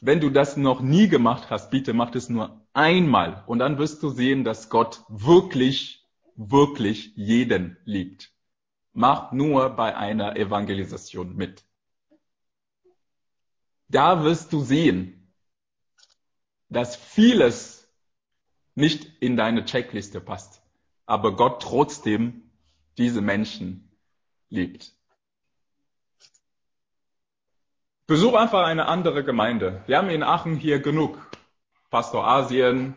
[0.00, 4.02] Wenn du das noch nie gemacht hast, bitte mach es nur einmal und dann wirst
[4.02, 8.32] du sehen, dass Gott wirklich, wirklich jeden liebt.
[8.92, 11.64] Mach nur bei einer Evangelisation mit.
[13.90, 15.34] Da wirst du sehen,
[16.68, 17.88] dass vieles
[18.76, 20.62] nicht in deine Checkliste passt,
[21.06, 22.50] aber Gott trotzdem
[22.98, 23.90] diese Menschen
[24.48, 24.92] liebt.
[28.06, 29.82] Besuch einfach eine andere Gemeinde.
[29.86, 31.18] Wir haben in Aachen hier genug.
[31.90, 32.94] Pastor Asien,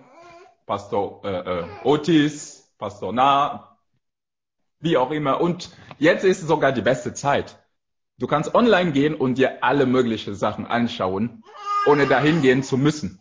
[0.68, 3.78] Pastor äh, äh, Otis, Pastor Na,
[4.80, 5.42] wie auch immer.
[5.42, 7.63] Und jetzt ist sogar die beste Zeit.
[8.20, 11.44] Du kannst online gehen und dir alle möglichen Sachen anschauen,
[11.88, 13.20] ohne dahin gehen zu müssen.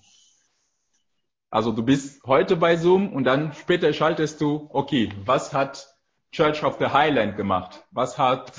[1.51, 5.87] Also du bist heute bei Zoom und dann später schaltest du, okay, was hat
[6.31, 7.85] Church of the Highland gemacht?
[7.91, 8.53] Was hat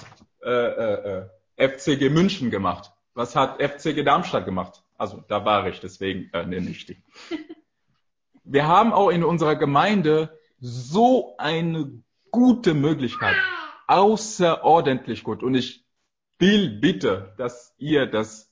[0.43, 1.21] äh, äh,
[1.57, 2.91] äh FCG München gemacht?
[3.13, 4.83] Was hat FCG Darmstadt gemacht?
[4.97, 6.97] Also da war ich, deswegen äh, nenne ich die.
[8.43, 13.35] Wir haben auch in unserer Gemeinde so eine gute Möglichkeit,
[13.87, 15.43] außerordentlich gut.
[15.43, 15.82] Und ich
[16.43, 18.51] will bitte, dass ihr das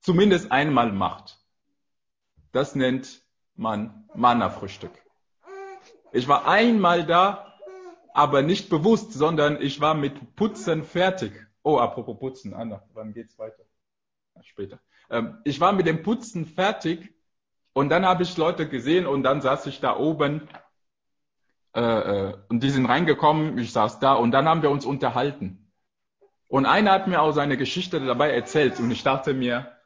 [0.00, 1.38] zumindest einmal macht.
[2.52, 3.22] Das nennt
[3.54, 4.92] man Manna-Frühstück.
[6.12, 7.54] Ich war einmal da
[8.12, 11.32] aber nicht bewusst, sondern ich war mit Putzen fertig.
[11.62, 13.64] Oh, apropos Putzen, Anna, wann geht's weiter?
[14.42, 14.78] später.
[15.08, 17.14] Ähm, ich war mit dem Putzen fertig
[17.72, 20.46] und dann habe ich Leute gesehen und dann saß ich da oben
[21.74, 25.63] äh, äh, und die sind reingekommen, ich saß da und dann haben wir uns unterhalten.
[26.54, 29.76] Und einer hat mir auch seine Geschichte dabei erzählt und ich dachte mir,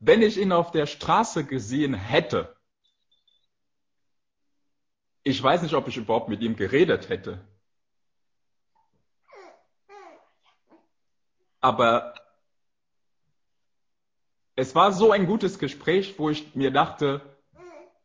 [0.00, 2.56] wenn ich ihn auf der Straße gesehen hätte,
[5.22, 7.46] ich weiß nicht, ob ich überhaupt mit ihm geredet hätte.
[11.60, 12.16] Aber
[14.56, 17.20] es war so ein gutes Gespräch, wo ich mir dachte,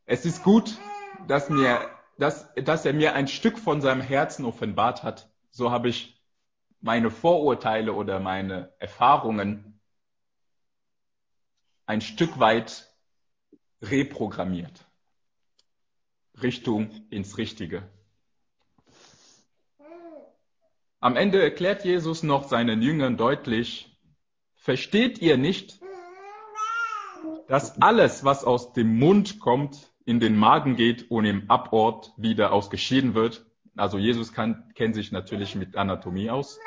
[0.06, 0.78] es ist gut,
[1.28, 1.89] dass, mir,
[2.20, 5.28] dass, dass er mir ein Stück von seinem Herzen offenbart hat.
[5.50, 6.14] So habe ich
[6.86, 9.82] meine Vorurteile oder meine Erfahrungen
[11.88, 12.93] ein Stück weit
[13.82, 14.86] reprogrammiert.
[16.43, 17.89] Richtung ins Richtige.
[21.00, 24.00] Am Ende erklärt Jesus noch seinen Jüngern deutlich,
[24.54, 25.80] versteht ihr nicht,
[27.48, 32.54] dass alles, was aus dem Mund kommt, in den Magen geht und im Abort wieder
[32.54, 33.43] ausgeschieden wird?
[33.76, 36.60] Also Jesus kann, kennt sich natürlich mit Anatomie aus.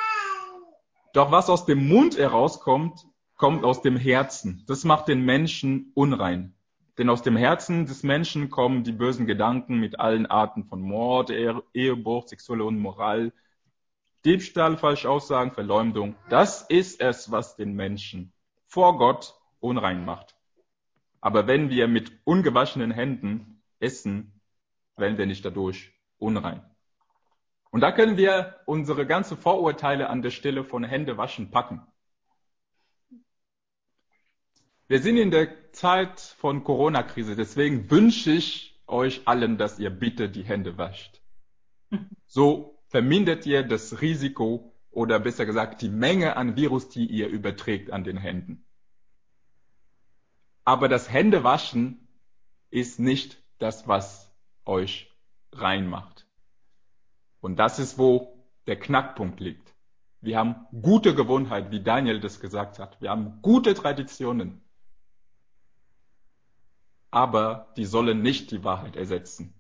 [1.13, 4.65] Doch was aus dem Mund herauskommt, kommt aus dem Herzen.
[4.67, 6.55] Das macht den Menschen unrein.
[6.99, 11.31] Denn aus dem Herzen des Menschen kommen die bösen Gedanken mit allen Arten von Mord,
[11.31, 13.33] Ehebruch, sexuelle Unmoral,
[14.25, 18.33] Diebstahl, Falschaussagen, Verleumdung, das ist es, was den Menschen
[18.67, 20.37] vor Gott unrein macht.
[21.21, 24.41] Aber wenn wir mit ungewaschenen Händen essen,
[24.97, 26.68] werden wir nicht dadurch unrein.
[27.71, 31.83] Und da können wir unsere ganze Vorurteile an der Stelle von Hände waschen packen.
[34.87, 40.31] Wir sind in der Zeit von Corona-Krise, deswegen wünsche ich euch allen, dass ihr bitte
[40.31, 41.21] die Hände wascht.
[42.27, 47.91] So vermindert ihr das Risiko oder besser gesagt die Menge an Virus, die ihr überträgt
[47.91, 48.65] an den Händen.
[50.65, 52.09] Aber das Händewaschen
[52.71, 54.31] ist nicht das, was
[54.65, 55.11] euch
[55.53, 56.18] reinmacht.
[57.41, 59.75] Und das ist, wo der Knackpunkt liegt.
[60.21, 63.01] Wir haben gute Gewohnheit, wie Daniel das gesagt hat.
[63.01, 64.63] Wir haben gute Traditionen.
[67.11, 69.55] Aber die sollen nicht die Wahrheit ersetzen.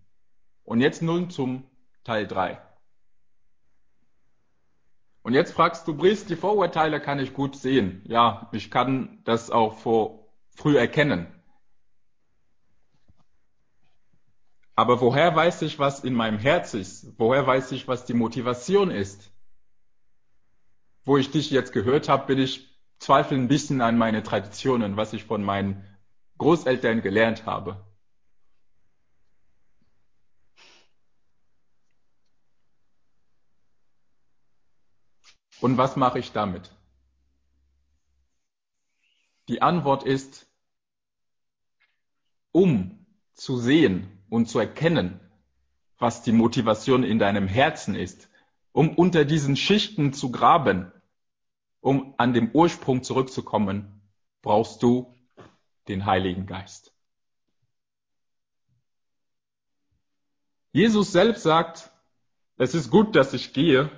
[0.64, 1.64] Und jetzt nun zum
[2.05, 2.61] Teil 3.
[5.23, 8.03] Und jetzt fragst du, Briest, die Vorurteile kann ich gut sehen.
[8.07, 11.27] Ja, ich kann das auch vor früh erkennen.
[14.79, 17.19] Aber woher weiß ich, was in meinem Herz ist?
[17.19, 19.33] Woher weiß ich, was die Motivation ist?
[21.05, 25.12] Wo ich dich jetzt gehört habe, bin ich zweifel ein bisschen an meine Traditionen, was
[25.14, 25.85] ich von meinen
[26.38, 27.85] Großeltern gelernt habe.
[35.61, 36.71] Und was mache ich damit?
[39.49, 40.47] Die Antwort ist,
[42.53, 45.21] um zu sehen und zu erkennen,
[45.99, 48.29] was die Motivation in deinem Herzen ist,
[48.73, 50.93] um unter diesen Schichten zu graben,
[51.81, 54.01] um an dem Ursprung zurückzukommen,
[54.43, 55.14] brauchst du
[55.88, 56.93] den Heiligen Geist.
[60.73, 61.91] Jesus selbst sagt,
[62.57, 63.91] es ist gut, dass ich gehe.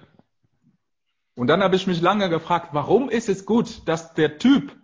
[1.35, 4.80] Und dann habe ich mich lange gefragt, warum ist es gut, dass der Typ,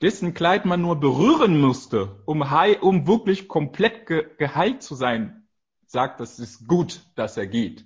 [0.00, 5.48] dessen Kleid man nur berühren musste, um, heil, um wirklich komplett ge geheilt zu sein,
[5.86, 7.84] sagt, es ist gut, dass er geht.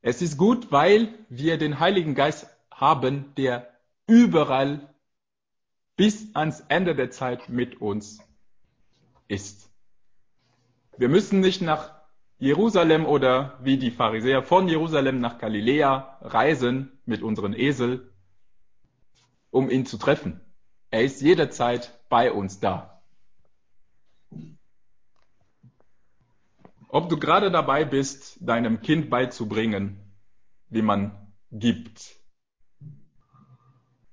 [0.00, 3.68] Es ist gut, weil wir den Heiligen Geist haben, der
[4.06, 4.92] überall
[5.96, 8.18] bis ans Ende der Zeit mit uns
[9.28, 9.70] ist.
[10.96, 11.94] Wir müssen nicht nach
[12.38, 18.11] Jerusalem oder wie die Pharisäer von Jerusalem nach Galiläa reisen mit unseren Esel,
[19.52, 20.40] um ihn zu treffen.
[20.90, 23.02] Er ist jederzeit bei uns da.
[26.88, 29.98] Ob du gerade dabei bist, deinem Kind beizubringen,
[30.68, 32.16] wie man gibt,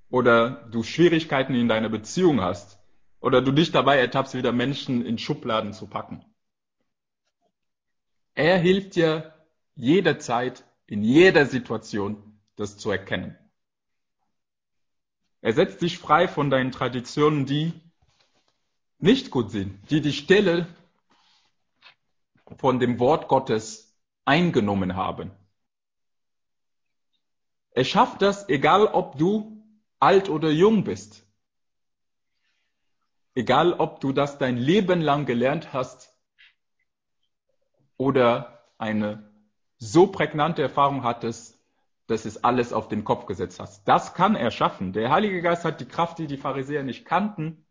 [0.10, 2.80] oder du Schwierigkeiten in deiner Beziehung hast
[3.19, 6.25] oder du dich dabei ertappst, wieder Menschen in Schubladen zu packen.
[8.34, 9.34] Er hilft dir
[9.75, 13.38] jederzeit, in jeder Situation, das zu erkennen.
[15.41, 17.73] Er setzt dich frei von deinen Traditionen, die
[18.97, 20.67] nicht gut sind, die die Stelle
[22.58, 25.32] von dem Wort Gottes eingenommen haben.
[27.71, 29.63] Er schafft das, egal ob du
[29.99, 31.25] alt oder jung bist.
[33.36, 36.13] Egal, ob du das dein Leben lang gelernt hast
[37.95, 39.32] oder eine
[39.78, 41.59] so prägnante Erfahrung hattest,
[42.10, 43.88] dass es alles auf den Kopf gesetzt hast.
[43.88, 44.93] Das kann er schaffen.
[44.93, 47.63] Der Heilige Geist hat die Kraft, die die Pharisäer nicht kannten,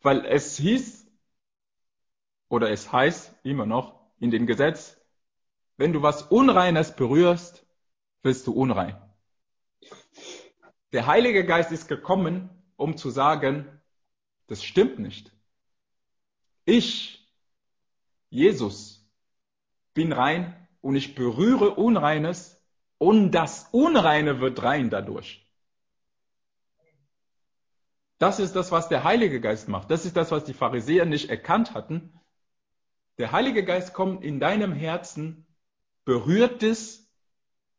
[0.00, 1.06] weil es hieß,
[2.48, 4.98] oder es heißt immer noch in dem Gesetz,
[5.76, 7.66] wenn du was Unreines berührst,
[8.22, 8.96] wirst du unrein.
[10.92, 13.82] Der Heilige Geist ist gekommen, um zu sagen,
[14.46, 15.32] das stimmt nicht.
[16.64, 17.30] Ich,
[18.30, 19.06] Jesus,
[19.92, 22.62] bin rein und ich berühre Unreines
[22.98, 25.44] und das Unreine wird rein dadurch.
[28.18, 29.90] Das ist das, was der Heilige Geist macht.
[29.90, 32.12] Das ist das, was die Pharisäer nicht erkannt hatten.
[33.18, 35.44] Der Heilige Geist kommt in deinem Herzen,
[36.04, 37.10] berührt es,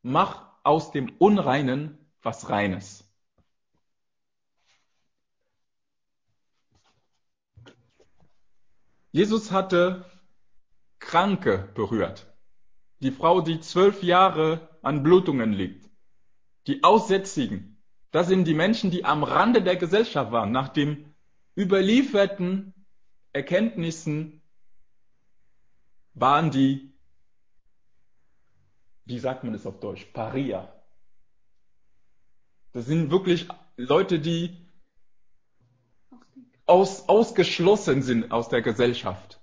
[0.02, 3.06] mach aus dem Unreinen was Reines.
[9.14, 10.04] Jesus hatte
[11.00, 12.27] Kranke berührt.
[13.00, 15.90] Die Frau, die zwölf Jahre an Blutungen liegt.
[16.66, 17.82] Die Aussätzigen.
[18.12, 20.52] Das sind die Menschen, die am Rande der Gesellschaft waren.
[20.52, 21.14] Nach den
[21.56, 22.74] überlieferten
[23.34, 24.42] Erkenntnissen
[26.14, 26.94] waren die,
[29.06, 30.74] wie sagt man es auf Deutsch, Paria.
[32.72, 34.68] Das sind wirklich Leute, die
[36.66, 39.40] aus, ausgeschlossen sind aus der Gesellschaft.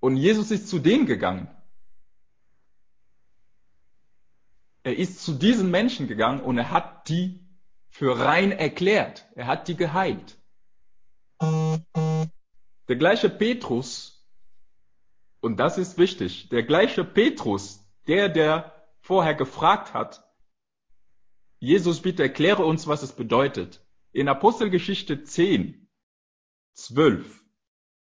[0.00, 1.48] Und Jesus ist zu denen gegangen.
[4.82, 7.40] Er ist zu diesen Menschen gegangen und er hat die
[7.88, 9.26] für rein erklärt.
[9.34, 10.38] Er hat die geheilt.
[11.40, 14.26] Der gleiche Petrus,
[15.40, 20.24] und das ist wichtig, der gleiche Petrus, der, der vorher gefragt hat,
[21.60, 23.84] Jesus, bitte erkläre uns, was es bedeutet.
[24.12, 25.88] In Apostelgeschichte 10,
[26.74, 27.44] 12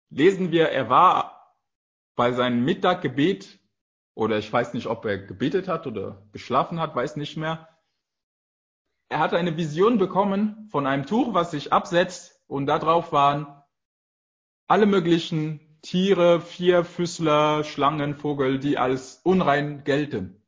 [0.09, 1.57] lesen wir, er war
[2.15, 3.60] bei seinem Mittaggebet,
[4.15, 7.69] oder ich weiß nicht, ob er gebetet hat oder geschlafen hat, weiß nicht mehr.
[9.09, 13.47] Er hatte eine Vision bekommen von einem Tuch, was sich absetzt und darauf waren
[14.69, 20.41] alle möglichen Tiere, Vierfüßler, Schlangen, Vogel, die als unrein gelten.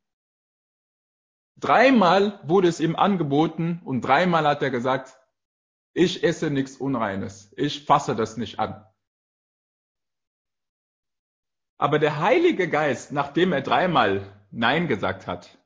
[1.56, 5.18] Dreimal wurde es ihm angeboten und dreimal hat er gesagt,
[5.94, 8.84] ich esse nichts Unreines, ich fasse das nicht an.
[11.82, 15.58] Aber der Heilige Geist, nachdem er dreimal Nein gesagt hat,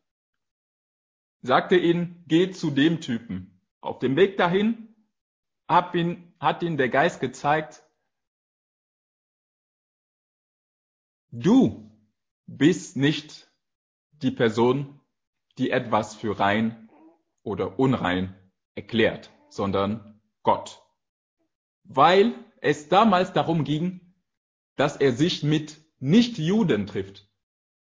[1.42, 3.60] sagte ihn, geh zu dem Typen.
[3.82, 4.96] Auf dem Weg dahin
[5.68, 7.84] hat ihn, hat ihn der Geist gezeigt,
[11.32, 11.94] du
[12.46, 13.52] bist nicht
[14.12, 14.98] die Person,
[15.58, 16.88] die etwas für rein
[17.42, 18.34] oder unrein
[18.74, 20.82] erklärt, sondern Gott.
[21.82, 24.14] Weil es damals darum ging,
[24.76, 27.28] dass er sich mit Nichtjuden trifft.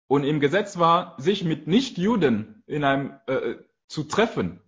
[0.07, 3.55] Und im Gesetz war, sich mit Nichtjuden in einem äh,
[3.87, 4.61] zu treffen,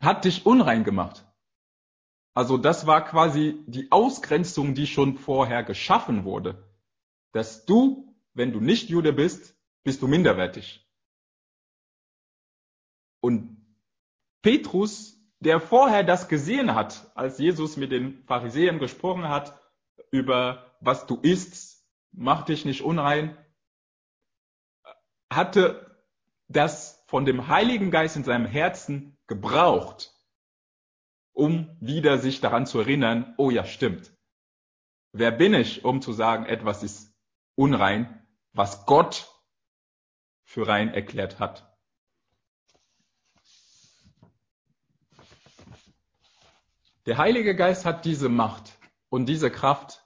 [0.00, 1.26] hat dich unrein gemacht.
[2.34, 6.64] Also das war quasi die Ausgrenzung, die schon vorher geschaffen wurde.
[7.32, 10.88] Dass du, wenn du nicht Jude bist, bist du minderwertig.
[13.20, 13.56] Und
[14.42, 19.60] Petrus, der vorher das gesehen hat, als Jesus mit den Pharisäern gesprochen hat
[20.12, 21.77] über was du isst,
[22.12, 23.36] mach dich nicht unrein,
[25.30, 26.04] hatte
[26.48, 30.12] das von dem Heiligen Geist in seinem Herzen gebraucht,
[31.32, 34.12] um wieder sich daran zu erinnern, oh ja, stimmt.
[35.12, 37.14] Wer bin ich, um zu sagen, etwas ist
[37.54, 39.32] unrein, was Gott
[40.44, 41.64] für rein erklärt hat?
[47.06, 48.78] Der Heilige Geist hat diese Macht
[49.08, 50.04] und diese Kraft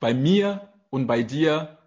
[0.00, 1.78] bei mir und bei dir,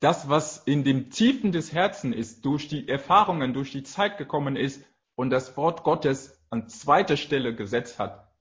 [0.00, 4.56] das, was in dem Tiefen des Herzens ist, durch die Erfahrungen, durch die Zeit gekommen
[4.56, 4.84] ist
[5.14, 8.32] und das Wort Gottes an zweiter Stelle gesetzt hat,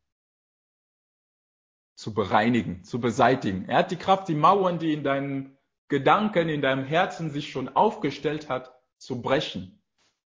[1.95, 3.69] zu bereinigen, zu beseitigen.
[3.69, 5.57] Er hat die Kraft, die Mauern, die in deinen
[5.87, 9.83] Gedanken, in deinem Herzen sich schon aufgestellt hat, zu brechen.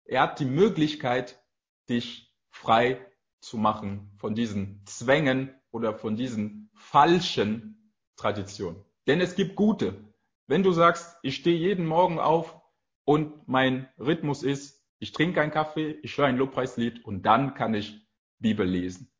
[0.05, 1.45] Er hat die Möglichkeit,
[1.91, 3.05] dich frei
[3.41, 7.78] zu machen von diesen Zwängen oder von diesen falschen
[8.19, 8.85] Traditionen.
[9.07, 10.05] Denn es gibt gute.
[10.47, 12.61] Wenn du sagst, ich stehe jeden Morgen auf
[13.05, 17.73] und mein Rhythmus ist, ich trinke einen Kaffee, ich höre ein Lobpreislied und dann kann
[17.75, 18.07] ich
[18.39, 19.11] Bibel lesen.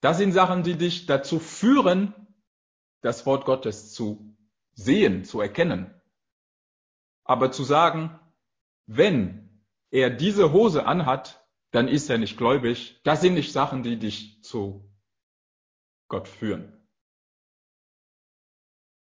[0.00, 2.14] Das sind Sachen, die dich dazu führen,
[3.00, 4.36] das Wort Gottes zu
[4.72, 5.94] sehen, zu erkennen.
[7.24, 8.18] Aber zu sagen,
[8.86, 13.00] wenn er diese Hose anhat, dann ist er nicht gläubig.
[13.04, 14.90] Das sind nicht Sachen, die dich zu
[16.08, 16.77] Gott führen.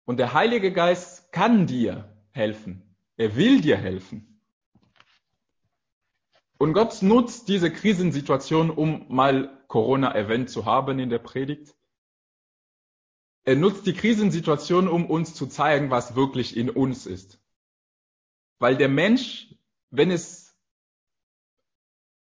[0.04, 2.82] Und der Heilige Geist kann dir helfen.
[3.16, 4.40] Er will dir helfen.
[6.58, 11.74] Und Gott nutzt diese Krisensituation, um mal Corona erwähnt zu haben in der Predigt.
[13.44, 17.40] Er nutzt die Krisensituation, um uns zu zeigen, was wirklich in uns ist.
[18.58, 19.54] Weil der Mensch,
[19.90, 20.50] wenn es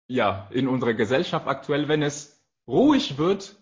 [0.09, 3.55] ja, in unserer Gesellschaft aktuell, wenn es ruhig wird,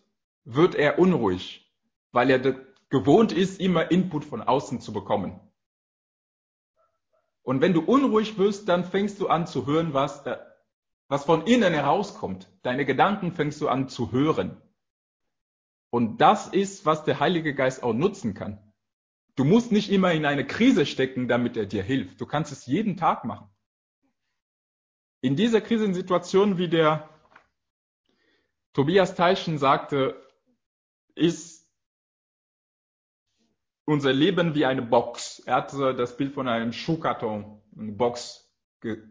[0.45, 1.69] wird er unruhig,
[2.13, 2.39] weil er
[2.89, 5.39] gewohnt ist, immer Input von außen zu bekommen.
[7.43, 10.37] Und wenn du unruhig wirst, dann fängst du an zu hören, was, äh,
[11.07, 12.49] was von innen herauskommt.
[12.61, 14.61] Deine Gedanken fängst du an zu hören.
[15.89, 18.61] Und das ist, was der Heilige Geist auch nutzen kann.
[19.35, 22.19] Du musst nicht immer in eine Krise stecken, damit er dir hilft.
[22.19, 23.49] Du kannst es jeden Tag machen.
[25.21, 27.09] In dieser Krisensituation, wie der
[28.73, 30.21] Tobias Teilchen sagte,
[31.15, 31.66] ist
[33.87, 35.39] unser Leben wie eine Box.
[35.39, 39.01] Er hat das Bild von einem Schuhkarton, eine Box ge,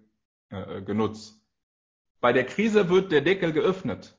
[0.51, 1.41] äh, genutzt.
[2.21, 4.19] Bei der Krise wird der Deckel geöffnet.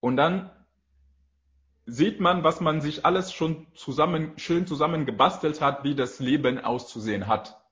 [0.00, 0.50] Und dann
[1.84, 6.58] sieht man, was man sich alles schon zusammen, schön zusammen gebastelt hat, wie das Leben
[6.58, 7.62] auszusehen hat.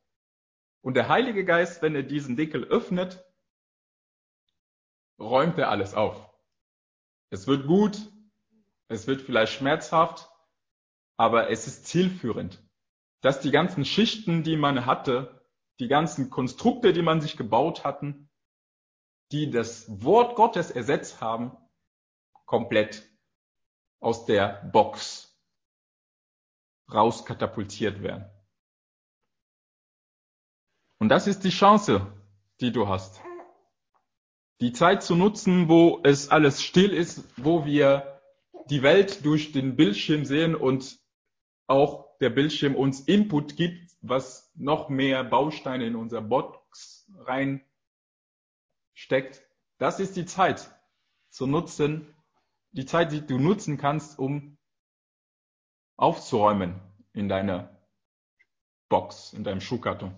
[0.83, 3.25] Und der Heilige Geist, wenn er diesen Deckel öffnet,
[5.19, 6.31] räumt er alles auf.
[7.31, 7.99] Es wird gut,
[8.89, 10.29] es wird vielleicht schmerzhaft,
[11.17, 12.63] aber es ist zielführend,
[13.21, 15.45] dass die ganzen Schichten, die man hatte,
[15.81, 18.29] die ganzen Konstrukte, die man sich gebaut hatten,
[19.33, 21.57] die das Wort Gottes ersetzt haben,
[22.47, 23.09] komplett
[24.01, 25.35] aus der Box
[26.93, 28.31] rauskatapultiert werden.
[30.99, 32.13] Und das ist die Chance,
[32.61, 33.21] die du hast.
[34.61, 38.21] Die Zeit zu nutzen, wo es alles still ist, wo wir
[38.71, 40.99] die Welt durch den Bildschirm sehen und
[41.67, 47.67] auch der Bildschirm uns Input gibt, was noch mehr Bausteine in unser Box reinsteckt.
[49.79, 50.71] Das ist die Zeit
[51.31, 52.15] zu nutzen,
[52.73, 54.57] die Zeit, die du nutzen kannst, um
[55.97, 56.81] aufzuräumen
[57.13, 57.71] in deiner
[58.89, 60.15] Box, in deinem Schuhkarton.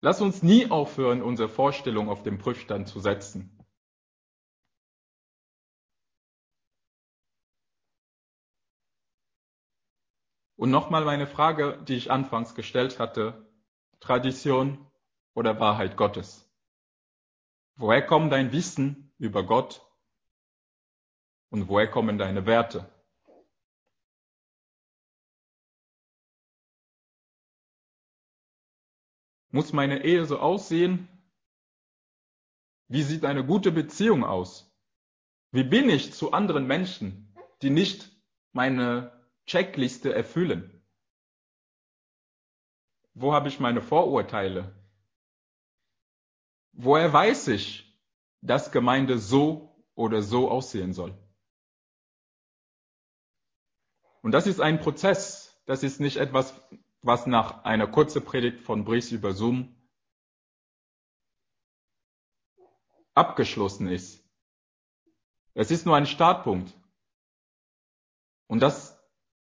[0.00, 3.61] Lass uns nie aufhören, unsere Vorstellung auf den Prüfstand zu setzen.
[10.62, 13.52] Und nochmal meine Frage, die ich anfangs gestellt hatte.
[13.98, 14.88] Tradition
[15.34, 16.48] oder Wahrheit Gottes?
[17.74, 19.84] Woher kommt dein Wissen über Gott?
[21.50, 22.88] Und woher kommen deine Werte?
[29.50, 31.08] Muss meine Ehe so aussehen?
[32.86, 34.72] Wie sieht eine gute Beziehung aus?
[35.50, 38.12] Wie bin ich zu anderen Menschen, die nicht
[38.52, 40.82] meine Checkliste erfüllen?
[43.14, 44.74] Wo habe ich meine Vorurteile?
[46.72, 48.00] Woher weiß ich,
[48.40, 51.16] dass Gemeinde so oder so aussehen soll?
[54.22, 55.60] Und das ist ein Prozess.
[55.66, 56.54] Das ist nicht etwas,
[57.02, 59.76] was nach einer kurzen Predigt von Brice über Zoom
[63.14, 64.24] abgeschlossen ist.
[65.54, 66.72] Es ist nur ein Startpunkt.
[68.46, 69.01] Und das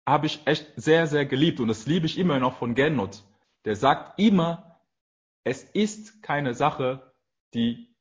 [0.07, 3.22] habe ich echt sehr, sehr geliebt und das liebe ich immer noch von Gernot.
[3.64, 4.80] Der sagt immer,
[5.44, 7.14] es ist keine Sache,
[7.55, 7.94] die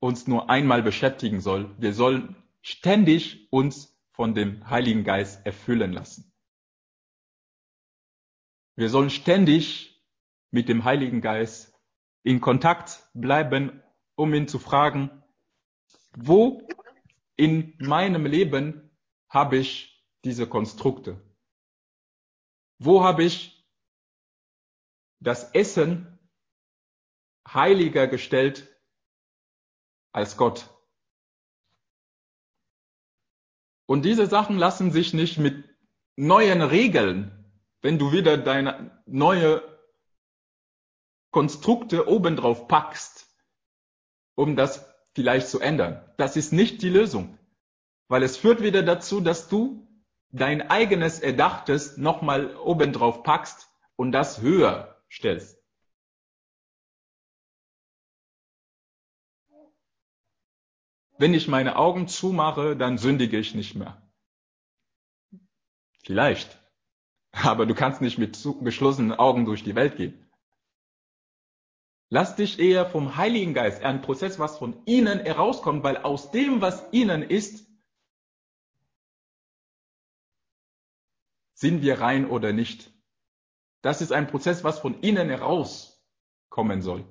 [0.00, 1.74] uns nur einmal beschäftigen soll.
[1.78, 6.32] Wir sollen ständig uns von dem Heiligen Geist erfüllen lassen.
[8.76, 10.02] Wir sollen ständig
[10.50, 11.78] mit dem Heiligen Geist
[12.22, 13.82] in Kontakt bleiben,
[14.14, 15.22] um ihn zu fragen,
[16.16, 16.66] wo
[17.36, 18.90] in meinem Leben
[19.28, 19.91] habe ich
[20.24, 21.20] diese Konstrukte?
[22.78, 23.64] Wo habe ich
[25.20, 26.18] das Essen
[27.46, 28.68] heiliger gestellt
[30.12, 30.68] als Gott?
[33.86, 35.68] Und diese Sachen lassen sich nicht mit
[36.16, 37.42] neuen Regeln
[37.82, 39.62] wenn du wieder deine neue
[41.32, 43.26] Konstrukte obendrauf packst,
[44.36, 46.02] um das vielleicht zu ändern.
[46.16, 47.38] Das ist nicht die Lösung,
[48.08, 49.86] weil es führt wieder dazu, dass du
[50.32, 55.62] dein eigenes Erdachtes nochmal obendrauf packst und das höher stellst.
[61.18, 64.02] Wenn ich meine Augen zumache, dann sündige ich nicht mehr.
[66.02, 66.58] Vielleicht.
[67.30, 70.18] Aber du kannst nicht mit geschlossenen Augen durch die Welt gehen.
[72.08, 76.60] Lass dich eher vom Heiligen Geist, ein Prozess, was von ihnen herauskommt, weil aus dem,
[76.60, 77.71] was ihnen ist,
[81.62, 82.92] sind wir rein oder nicht.
[83.82, 87.04] Das ist ein Prozess, was von innen herauskommen soll.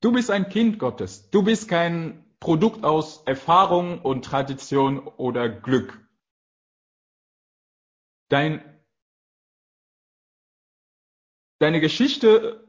[0.00, 1.30] Du bist ein Kind Gottes.
[1.30, 5.96] Du bist kein Produkt aus Erfahrung und Tradition oder Glück.
[8.28, 8.82] Dein,
[11.60, 12.66] deine Geschichte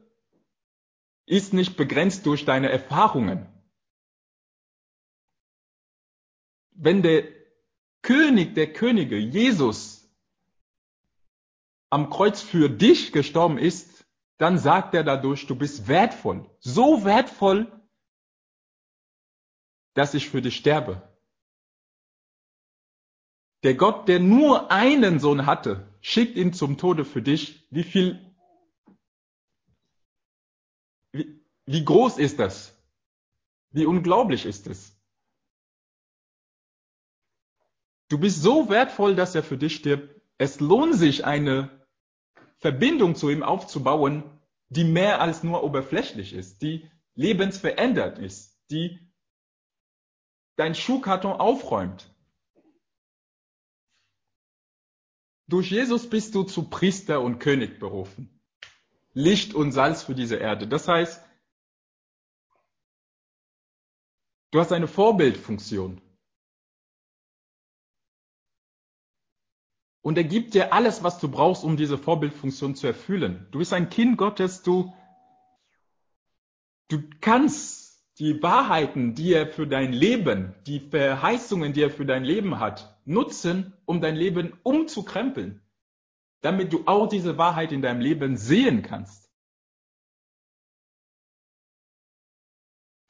[1.26, 3.48] ist nicht begrenzt durch deine Erfahrungen.
[6.70, 7.41] Wenn der
[8.02, 10.02] König der Könige, Jesus,
[11.88, 14.04] am Kreuz für dich gestorben ist,
[14.38, 16.50] dann sagt er dadurch, du bist wertvoll.
[16.58, 17.70] So wertvoll,
[19.94, 21.02] dass ich für dich sterbe.
[23.62, 27.68] Der Gott, der nur einen Sohn hatte, schickt ihn zum Tode für dich.
[27.70, 28.18] Wie viel,
[31.12, 32.74] wie, wie groß ist das?
[33.70, 34.91] Wie unglaublich ist es?
[38.12, 40.20] Du bist so wertvoll, dass er für dich stirbt.
[40.36, 41.70] Es lohnt sich, eine
[42.58, 44.38] Verbindung zu ihm aufzubauen,
[44.68, 49.00] die mehr als nur oberflächlich ist, die lebensverändert ist, die
[50.56, 52.14] dein Schuhkarton aufräumt.
[55.46, 58.42] Durch Jesus bist du zu Priester und König berufen.
[59.14, 60.68] Licht und Salz für diese Erde.
[60.68, 61.24] Das heißt,
[64.50, 66.01] du hast eine Vorbildfunktion.
[70.02, 73.46] Und er gibt dir alles, was du brauchst, um diese Vorbildfunktion zu erfüllen.
[73.52, 74.92] Du bist ein Kind Gottes, du,
[76.88, 82.24] du kannst die Wahrheiten, die er für dein Leben, die Verheißungen, die er für dein
[82.24, 85.62] Leben hat, nutzen, um dein Leben umzukrempeln.
[86.42, 89.30] damit du auch diese Wahrheit in deinem Leben sehen kannst.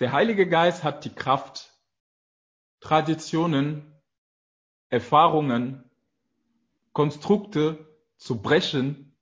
[0.01, 1.73] Der Heilige Geist hat die Kraft,
[2.81, 4.01] Traditionen,
[4.91, 5.91] Erfahrungen,
[6.93, 7.87] Konstrukte
[8.17, 9.17] zu brechen,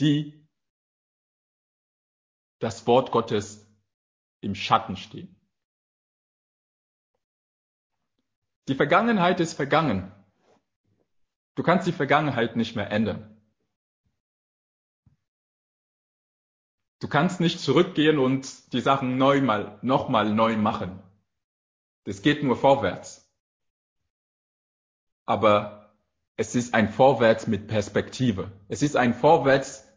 [0.00, 0.46] die
[2.58, 3.66] das Wort Gottes
[4.40, 5.34] im Schatten stehen.
[8.68, 10.10] Die Vergangenheit ist vergangen.
[11.54, 13.30] Du kannst die Vergangenheit nicht mehr ändern.
[17.00, 21.02] Du kannst nicht zurückgehen und die Sachen neu mal, nochmal neu machen.
[22.04, 23.30] Das geht nur vorwärts.
[25.26, 25.83] Aber
[26.36, 28.50] es ist ein Vorwärts mit Perspektive.
[28.68, 29.88] Es ist ein Vorwärts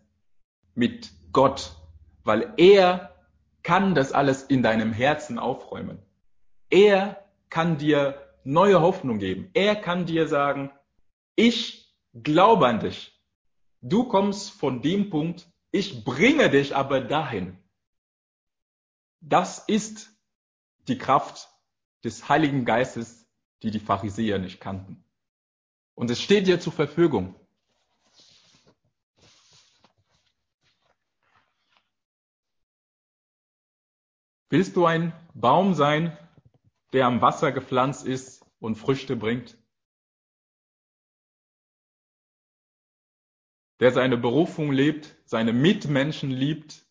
[0.75, 1.75] mit Gott,
[2.23, 3.15] weil er
[3.63, 5.99] kann das alles in deinem Herzen aufräumen.
[6.69, 9.49] Er kann dir neue Hoffnung geben.
[9.53, 10.71] Er kann dir sagen,
[11.35, 13.19] ich glaube an dich.
[13.81, 17.57] Du kommst von dem Punkt, ich bringe dich aber dahin.
[19.19, 20.11] Das ist
[20.87, 21.49] die Kraft
[22.03, 23.27] des Heiligen Geistes,
[23.63, 25.03] die die Pharisäer nicht kannten.
[25.97, 27.33] Und es steht dir zur Verfügung.
[34.49, 36.15] Willst du ein Baum sein,
[36.93, 39.57] der am Wasser gepflanzt ist und Früchte bringt?
[43.79, 46.87] Der seine Berufung lebt, seine Mitmenschen liebt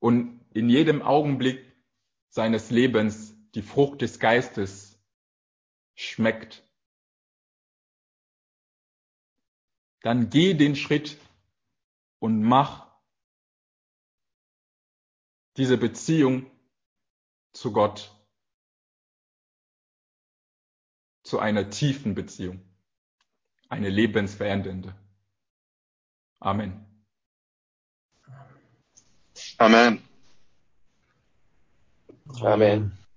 [0.00, 1.64] und in jedem Augenblick
[2.30, 4.97] seines Lebens die Frucht des Geistes
[5.98, 6.62] schmeckt.
[10.02, 11.18] Dann geh den Schritt
[12.20, 12.86] und mach
[15.56, 16.48] diese Beziehung
[17.52, 18.14] zu Gott
[21.24, 22.62] zu einer tiefen Beziehung,
[23.68, 24.94] eine lebensverändernde.
[26.38, 26.86] Amen.
[29.58, 30.00] Amen.
[32.28, 32.40] Amen.
[32.40, 33.07] Amen.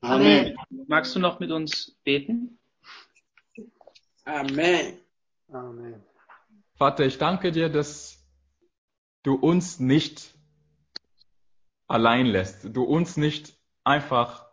[0.00, 0.56] Amen.
[0.86, 2.58] Magst du noch mit uns beten?
[4.24, 4.98] Amen.
[5.50, 6.02] Amen.
[6.76, 8.24] Vater, ich danke dir, dass
[9.22, 10.34] du uns nicht
[11.88, 14.46] allein lässt, du uns nicht einfach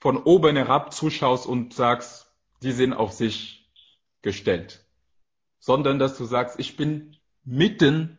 [0.00, 2.26] von oben herab zuschaust und sagst,
[2.62, 3.70] die sind auf sich
[4.22, 4.84] gestellt,
[5.58, 8.18] sondern dass du sagst, ich bin mitten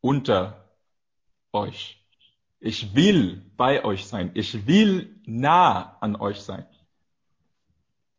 [0.00, 0.68] unter
[1.52, 2.01] euch.
[2.64, 4.30] Ich will bei euch sein.
[4.34, 6.64] Ich will nah an euch sein.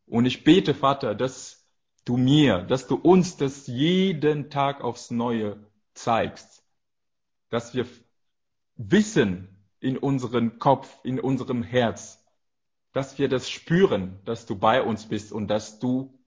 [0.04, 1.66] Und ich bete, Vater, dass
[2.04, 5.56] du mir, dass du uns das jeden Tag aufs Neue
[5.94, 6.62] zeigst.
[7.48, 7.86] Dass wir
[8.76, 9.48] wissen
[9.80, 12.22] in unserem Kopf, in unserem Herz,
[12.92, 16.18] dass wir das spüren, dass du bei uns bist und dass du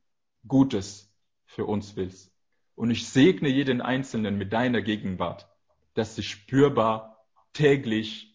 [0.48, 1.14] Gutes
[1.46, 2.32] für uns willst.
[2.74, 5.48] Und ich segne jeden Einzelnen mit deiner Gegenwart,
[5.94, 7.17] dass sie spürbar
[7.58, 8.32] täglich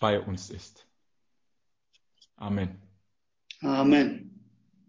[0.00, 0.84] bei uns ist.
[2.36, 2.82] Amen.
[3.60, 4.40] Amen.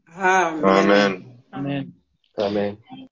[0.07, 1.43] Amen.
[1.51, 2.03] Amen.
[2.35, 2.83] Amen.